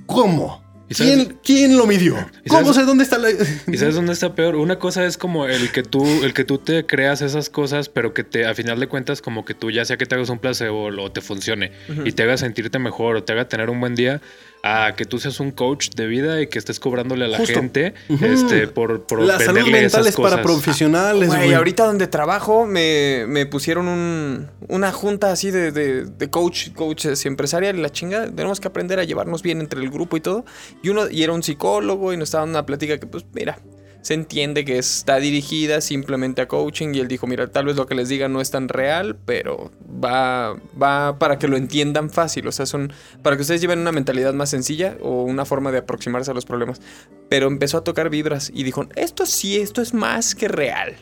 [0.07, 0.64] ¿cómo?
[0.89, 2.15] ¿Y sabes- ¿Quién, ¿Quién lo midió?
[2.43, 3.29] ¿Y ¿Cómo sabes- sé dónde está la...?
[3.31, 4.55] ¿Y sabes dónde está peor?
[4.55, 8.13] Una cosa es como el que tú, el que tú te creas esas cosas, pero
[8.13, 10.39] que te, a final de cuentas, como que tú ya sea que te hagas un
[10.39, 11.71] placebo o te funcione
[12.05, 14.21] y te haga sentirte mejor o te haga tener un buen día,
[14.68, 17.53] a que tú seas un coach de vida y que estés cobrándole a la Justo.
[17.53, 20.39] gente este, por, por La salud mental esas es para cosas.
[20.41, 26.30] profesionales, Güey, ahorita donde trabajo me, me pusieron un, una junta así de, de, de
[26.32, 28.26] coach, coaches y empresarial y la chinga.
[28.26, 30.45] Tenemos que aprender a llevarnos bien entre el grupo y todo.
[30.82, 33.59] Y uno y era un psicólogo y nos estaba dando una plática que, pues, mira,
[34.05, 36.93] se entiende que está dirigida simplemente a coaching.
[36.93, 39.71] Y él dijo, mira, tal vez lo que les diga no es tan real, pero
[39.83, 42.47] va, va para que lo entiendan fácil.
[42.47, 42.93] O sea, son
[43.23, 46.45] para que ustedes lleven una mentalidad más sencilla o una forma de aproximarse a los
[46.45, 46.81] problemas.
[47.29, 50.95] Pero empezó a tocar vibras y dijo, esto sí, esto es más que real.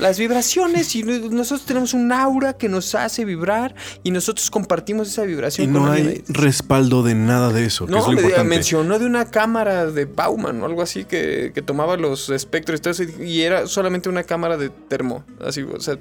[0.00, 5.24] Las vibraciones y nosotros tenemos un aura que nos hace vibrar y nosotros compartimos esa
[5.24, 6.24] Y vibración no con hay alguien.
[6.28, 8.48] respaldo de nada de eso, que es No, lo me- importante.
[8.48, 12.82] mencionó de una cámara de Bauman o algo así que, que tomaba los espectros y
[12.82, 15.24] todo eso y era solamente una cámara de termo.
[15.44, 15.96] Así, o sea,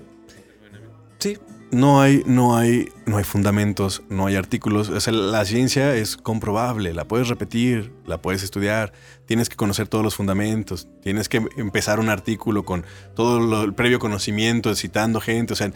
[1.20, 1.38] sí,
[1.70, 4.88] No hay, no hay, no hay fundamentos, no hay artículos.
[4.88, 8.94] O sea, la ciencia es comprobable, la puedes repetir, la puedes estudiar.
[9.26, 10.88] Tienes que conocer todos los fundamentos.
[11.04, 15.52] Tienes que empezar un artículo con todo lo- el previo conocimiento, citando gente.
[15.54, 15.72] O sea,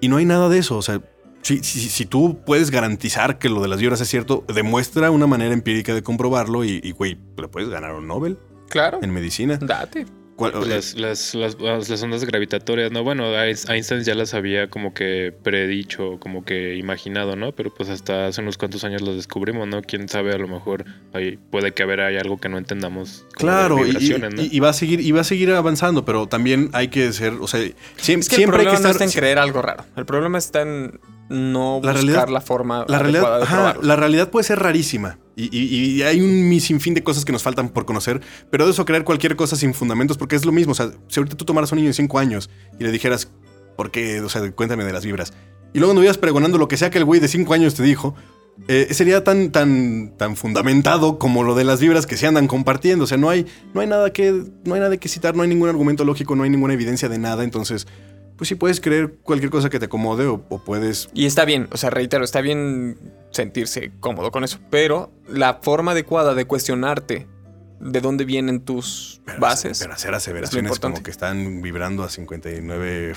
[0.00, 0.76] y no hay nada de eso.
[0.76, 1.00] O sea,
[1.42, 5.28] si, si- si tú puedes garantizar que lo de las vibras es cierto, demuestra una
[5.28, 8.98] manera empírica de comprobarlo y, y, güey, le puedes ganar un Nobel claro.
[9.02, 9.56] en medicina.
[9.62, 10.04] Date.
[10.38, 13.02] ¿Cuál- Las, las, las, las- las ondas gravitatorias, ¿no?
[13.02, 17.50] Bueno, Einstein ya las había como que predicho, como que imaginado, ¿no?
[17.50, 19.82] Pero pues hasta hace unos cuantos años los descubrimos, ¿no?
[19.82, 23.26] Quién sabe, a lo mejor hay, puede que haber hay algo que no entendamos.
[23.32, 26.86] Claro, y, y- y va a seguir, y va a seguir avanzando, pero también hay
[26.86, 27.60] que ser, o sea,
[28.00, 28.90] siem- Es que siempre el hay que problema no estar.
[28.92, 29.84] está en creer algo raro.
[29.96, 33.96] El problema está en no La buscar realidad- la forma la realidad, de ajá, la
[33.96, 37.68] realidad puede ser rarísima y, y- y hay un sinfín de cosas que nos faltan
[37.68, 38.20] por conocer,
[38.50, 40.72] pero de eso creer cualquier cosa sin fundamentos, porque es lo mismo.
[40.72, 43.30] O sea, si ahorita tú tomaras a un niño de 5 años y le dijeras,
[43.76, 44.20] ¿por qué?
[44.20, 45.32] O sea, cuéntame de las vibras.
[45.72, 48.16] Y luego anduvieras pregonando lo que sea que el güey de 5 años te dijo,
[48.66, 53.04] eh, sería tan, tan, tan fundamentado como lo de las vibras que se andan compartiendo.
[53.04, 54.32] O sea, no hay, no hay nada que,
[54.64, 57.18] no hay nada que citar, no hay ningún argumento lógico, no hay ninguna evidencia de
[57.18, 57.44] nada.
[57.44, 57.86] Entonces,
[58.38, 61.68] pues sí puedes creer cualquier cosa que te acomode o, o puedes Y está bien,
[61.72, 62.96] o sea, reitero, está bien
[63.32, 67.26] sentirse cómodo con eso, pero la forma adecuada de cuestionarte
[67.80, 69.78] de dónde vienen tus Pero, bases.
[69.80, 73.12] Pero hacer aseveraciones como que están vibrando a 59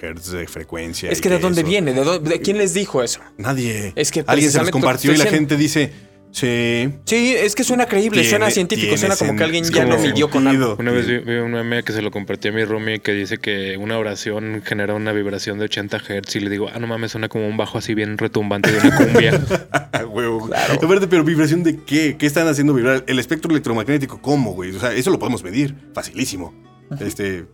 [0.00, 1.10] Hz de frecuencia.
[1.10, 3.20] es que de dónde eso- viene, ¿De, dónde- de quién les dijo eso.
[3.38, 3.92] Nadie.
[3.96, 5.92] Es que Alguien se los compartió y la gente dice,
[6.34, 6.90] sí.
[7.06, 10.28] Sí, es que suena creíble, Tiene- suena científico, suena como que alguien ya lo midió
[10.28, 10.76] con algo.
[10.78, 13.38] Una vez vi, vi un meme que se lo compartí a mi roomie que dice
[13.38, 17.12] que una oración genera una vibración de 80 Hz y le digo, ah, no mames,
[17.12, 19.40] suena como un bajo así bien retumbante de una cumbia.
[20.10, 20.46] Huevo.
[20.48, 20.74] Claro.
[20.82, 22.16] Aparte, pero vibración de qué?
[22.18, 23.04] ¿Qué están haciendo vibrar?
[23.06, 24.74] El espectro electromagnético, ¿cómo, güey?
[24.76, 25.74] O sea, eso lo podemos medir.
[25.94, 26.52] Facilísimo.
[27.00, 27.46] Este,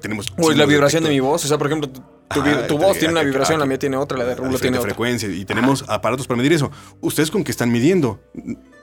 [0.00, 0.30] tenemos.
[0.30, 2.66] Pues la chingos vibración de mi voz, o sea, por ejemplo, tu, tu Ajá, vi-
[2.68, 4.90] tu voz tiene una vibración, la mía tiene otra, la de Rulo tiene otra.
[4.90, 6.70] frecuencia y tenemos aparatos para medir eso.
[7.00, 8.20] ¿Ustedes con qué están midiendo?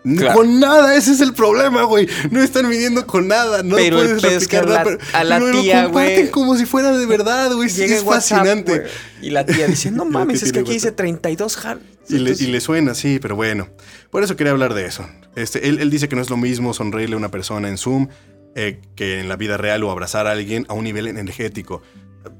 [0.04, 0.36] Claro.
[0.38, 2.08] Con nada, ese es el problema, güey.
[2.30, 5.40] No están midiendo con nada, no Pero puedes es replicar nada, la- pero- a la
[5.40, 6.32] lo tía, comparten güey.
[6.32, 7.70] como si fuera de verdad, güey.
[7.70, 8.72] Sí, es WhatsApp, fascinante.
[8.80, 8.92] güey,
[9.24, 10.98] y la tía dice, no Lo mames, es que aquí dice WhatsApp.
[10.98, 11.78] 32 Hz.
[12.10, 13.68] Y le, y le suena, sí, pero bueno.
[14.12, 15.08] Por eso quería hablar de eso.
[15.36, 18.08] Este, él, él dice que no es lo mismo sonreírle a una persona en Zoom
[18.56, 21.82] eh, que en la vida real o abrazar a alguien a un nivel energético.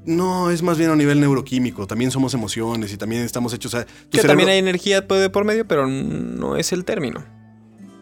[0.04, 1.86] No, es más bien a un nivel neuroquímico.
[1.86, 3.84] También somos emociones y también estamos hechos a...
[3.84, 7.24] Que cerebro- también hay energía por medio, pero no es el término.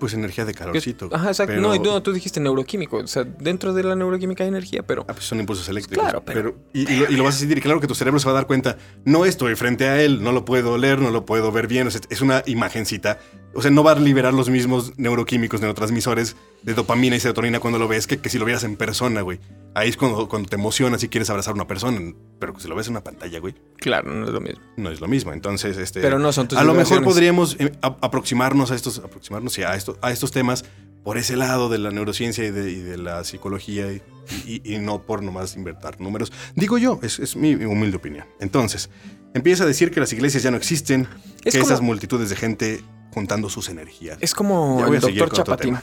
[0.05, 1.09] Pues energía de calorcito.
[1.13, 1.55] Ajá, exacto.
[1.57, 2.99] pero- No, no, tú dijiste neuroquímico.
[2.99, 5.07] O sea, dentro de la neuroquímica hay energía, pero.
[5.09, 6.03] Ah, pues son impulsos eléctricos.
[6.05, 7.57] Claro, pero- y, y lo, y lo vas a sentir.
[7.57, 8.77] Y claro que tu cerebro se va a dar cuenta.
[9.07, 11.87] No estoy frente a él, no lo puedo oler, no lo puedo ver bien.
[11.87, 13.19] o sea, es una imagencita.
[13.55, 17.79] O sea, no va a liberar los mismos neuroquímicos, neurotransmisores de dopamina y serotonina cuando
[17.79, 19.39] lo ves que, que si lo vieras en persona, güey.
[19.75, 22.01] Ahí es cuando, cuando te emocionas y quieres abrazar a una persona.
[22.39, 24.61] Pero si lo ves en una pantalla, güey, Claro, no es lo mismo.
[24.77, 25.33] no es lo mismo.
[25.33, 26.01] Entonces, este.
[26.01, 29.75] Pero no son tus A lo mejor podríamos eh, a- aproximarnos a estos, aproximarnos a,
[29.75, 30.65] esto- a estos temas
[31.03, 34.01] por ese lado de la neurociencia y de, y de la psicología y,
[34.47, 36.33] y- y no por nomás inventar números.
[36.55, 38.27] Digo yo, es, es mi humilde opinión.
[38.41, 38.89] Entonces,
[39.35, 41.09] empieza a decir que las iglesias ya no existen,
[41.45, 44.19] Es que como- esas multitudes de gente juntando sus energías.
[44.21, 45.79] Es como el doctor Chapatín.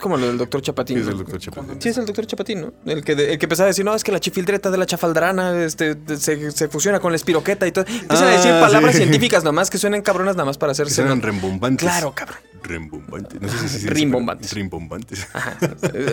[0.00, 0.96] Es como lo del doctor Chapatín.
[0.96, 1.76] Sí, es el doctor Chapatín.
[1.82, 2.72] Sí, es el doctor Chapatín, ¿no?
[2.86, 5.62] El que, el que empezaba a decir, no, es que la chifildreta de la chafaldrana
[5.62, 7.84] este, de- se, se fusiona con la espiroqueta y todo.
[7.86, 9.02] Empiezan a Ah, decir palabras sí.
[9.02, 11.02] científicas nomás que suenan cabronas nada más para Que hacerse.
[11.02, 11.86] eran rembombantes.
[11.86, 12.38] Claro, cabrón.
[12.62, 13.42] Rembombantes.
[13.42, 14.54] No sé si Rimbombantes.
[14.54, 15.28] Rimbombantes.
[15.34, 15.58] Ajá.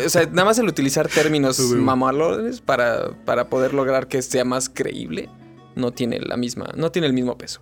[0.05, 4.67] O sea, nada más el utilizar términos mamalones para, para poder lograr que sea más
[4.67, 5.29] creíble
[5.75, 7.61] no tiene la misma, no tiene el mismo peso.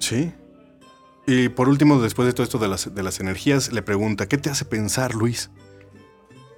[0.00, 0.32] Sí.
[1.26, 4.38] Y por último, después de todo esto de las, de las energías, le pregunta, ¿qué
[4.38, 5.50] te hace pensar, Luis,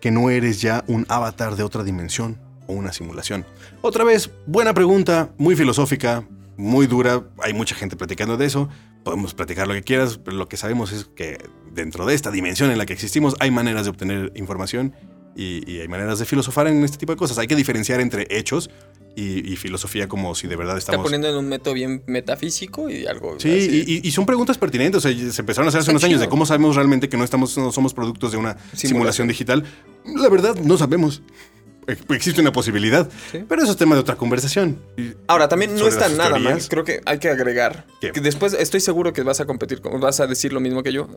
[0.01, 3.47] que no eres ya un avatar de otra dimensión o una simulación?
[3.81, 8.69] Otra vez, buena pregunta, muy filosófica, muy dura, hay mucha gente platicando de eso,
[9.05, 11.39] podemos platicar lo que quieras, pero lo que sabemos es que
[11.73, 14.93] dentro de esta dimensión en la que existimos hay maneras de obtener información
[15.41, 17.39] y, y hay maneras de filosofar en este tipo de cosas.
[17.39, 18.69] Hay que diferenciar entre hechos
[19.17, 21.05] y, y filosofía como si de verdad Está estamos...
[21.05, 23.39] poniendo en un método bien metafísico y algo.
[23.39, 23.49] Sí,
[23.87, 25.05] y, y- son preguntas pertinentes.
[25.05, 26.31] O sea, se empezaron a hacer hace Está unos años de chido.
[26.31, 29.65] cómo sabemos realmente que no estamos, no somos productos de una simulación, digital.
[30.05, 31.23] La verdad, no sabemos.
[31.87, 33.09] Ex- Existe una posibilidad.
[33.33, 33.45] Sí.
[33.49, 34.79] Pero eso es tema de otra conversación.
[35.27, 36.53] Ahora, también no está nada teorías.
[36.53, 36.69] mal.
[36.69, 37.87] Creo que hay que agregar.
[38.01, 38.13] ¿Qué?
[38.13, 41.09] Que después estoy seguro que vas a competir, vas a decir lo mismo que yo.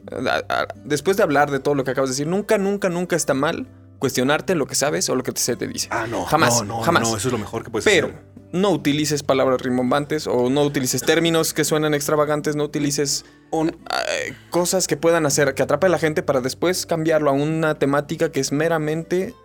[0.86, 3.67] Después de hablar de todo lo que acabas de decir, nunca, nunca, nunca está mal
[4.02, 5.88] cuestionarte lo que sabes o lo que se te dice.
[5.91, 6.26] Ah, no.
[6.26, 7.04] Jamás, No, no, jamás.
[7.04, 8.24] No, eso es lo mejor que puedes Pero hacer.
[8.52, 13.24] no utilices palabras rimbombantes o no utilices términos que suenan extravagantes, no utilices
[13.54, 17.76] eh, cosas que puedan hacer que atrape a la gente para después cambiarlo a una
[17.76, 19.36] temática que es meramente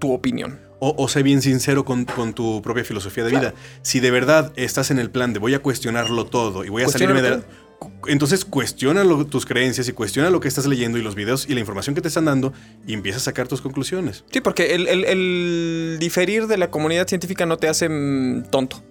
[0.00, 0.60] tu opinión.
[0.80, 3.54] O, o sé bien sincero con, con tu propia filosofía de vida.
[3.82, 6.88] Si de verdad estás en el plan de voy a cuestionarlo todo y voy a
[6.88, 7.28] salirme de...
[7.30, 7.65] Cuestiónalo
[8.06, 11.54] Entonces cuestiona lo- tus creencias y cuestiona lo que estás leyendo y los videos y
[11.54, 12.52] la información que te están dando
[12.86, 14.24] y empieza a sacar tus conclusiones.
[14.32, 18.82] Sí, porque el, el- el diferir de la comunidad científica no te hace mm, tonto.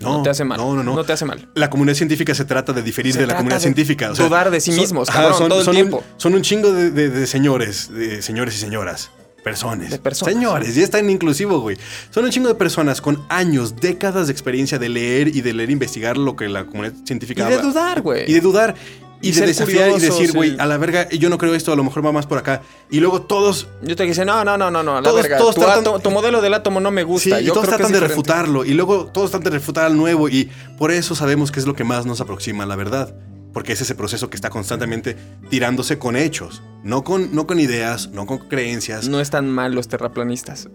[0.00, 0.58] No, No, te hace mal.
[0.58, 1.04] no, no, no.
[1.04, 1.48] te hace mal.
[1.54, 4.10] La comunidad científica se trata de diferir Se de la comunidad de científica.
[4.10, 5.98] o sea, dudar de sí son- mismos, ajá, cabrón, son, todo el son tiempo.
[5.98, 9.10] Un, son un chingo de, de- de señores, de señores y señoras.
[9.44, 9.90] Personas.
[9.90, 10.34] De personas.
[10.34, 11.76] Señores, ya está en inclusivo, güey.
[12.10, 15.68] Son un chingo de personas con años, décadas de experiencia de leer y de leer
[15.68, 17.68] e investigar lo que la comunidad Y científica de habla.
[17.68, 18.28] dudar, güey.
[18.28, 18.74] Y de dudar.
[19.20, 21.72] Y, Y de desafiar y decir, güey, y- a la verga, yo no creo esto,
[21.72, 22.60] a lo mejor va más por acá.
[22.90, 25.38] Y luego todos Yo te dije, no, no, no, no, no, a la Todos- verga.
[25.38, 27.38] todos tu, tratan- átomo- tu modelo del átomo no me gusta.
[27.38, 28.08] Sí, y todos creo que tratan es de diferente.
[28.08, 28.64] refutarlo.
[28.66, 30.28] Y luego todos tratan de refutar al nuevo.
[30.28, 33.14] Y por eso sabemos que es lo que más nos aproxima a la verdad.
[33.54, 35.16] Porque es ese proceso que está constantemente
[35.48, 36.62] tirándose con hechos.
[36.82, 39.08] No con, no con ideas, no con creencias.
[39.08, 40.68] No están mal los terraplanistas.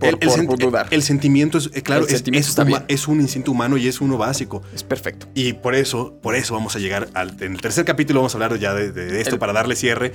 [0.00, 0.88] Por, el, el por- dudar.
[0.90, 3.86] el sentimiento es, eh, claro, El es, sentimiento es huma- es un instinto humano y
[3.86, 4.62] es uno básico.
[4.74, 5.28] es perfecto.
[5.34, 8.38] Y por eso, por eso vamos a llegar al en el tercer capítulo vamos a
[8.38, 10.12] hablar ya de, de esto El- para darle cierre,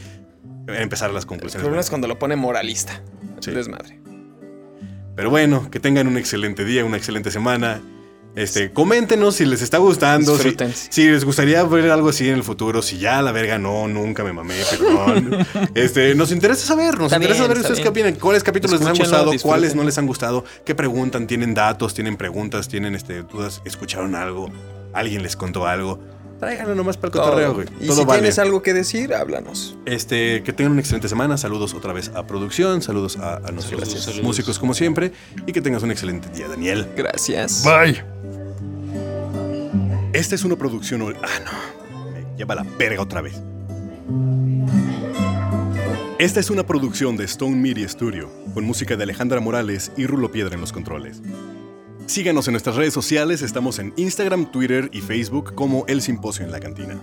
[0.68, 1.62] empezar las El conclusiones.
[1.64, 3.02] problema es cuando lo pone moralista.
[3.40, 3.52] Sí.
[3.52, 4.02] Desmadre.
[5.16, 7.82] Pero bueno, que tengan un excelente día, una excelente semana.
[8.38, 10.56] Este, coméntenos si les está gustando, si,
[10.90, 14.24] si les gustaría ver algo así en el futuro, si ya la verga no, nunca
[14.24, 15.44] me mamé, perdón.
[15.74, 18.88] este, nos interesa saber, nos Está interesa bien, saber ustedes qué opinan, cuáles capítulos les
[18.88, 19.40] han gustado, disfruten.
[19.40, 24.14] cuáles no les han gustado, qué preguntan, tienen datos, tienen preguntas, tienen este, dudas, escucharon
[24.14, 24.52] algo,
[24.94, 26.00] alguien les contó algo.
[26.40, 27.68] Tráiganlo nomás para el cotorreo, güey.
[27.80, 28.20] Y Todo si vale.
[28.22, 29.76] tienes algo que decir, háblanos.
[29.86, 31.36] Este, que tengan una excelente semana.
[31.38, 32.82] Saludos otra vez a producción.
[32.84, 34.24] Saludos a, a nuestros Saludos, saludos.
[34.24, 35.12] músicos como siempre.
[35.48, 36.88] Y que tengas un excelente día, Daniel.
[36.96, 37.64] Gracias.
[37.64, 38.04] Bye.
[40.14, 41.02] Esta es una producción.
[41.02, 42.12] ol- Ah, no.
[42.14, 43.42] Me lleva la verga otra vez.
[46.20, 50.32] Esta es una producción de Stone Media Studio, con música de Alejandra Morales y Rulo
[50.32, 51.22] Piedra en los controles.
[52.08, 56.52] Síganos en nuestras redes sociales, estamos en Instagram, Twitter y Facebook como El Simposio en
[56.54, 56.98] la Cantina.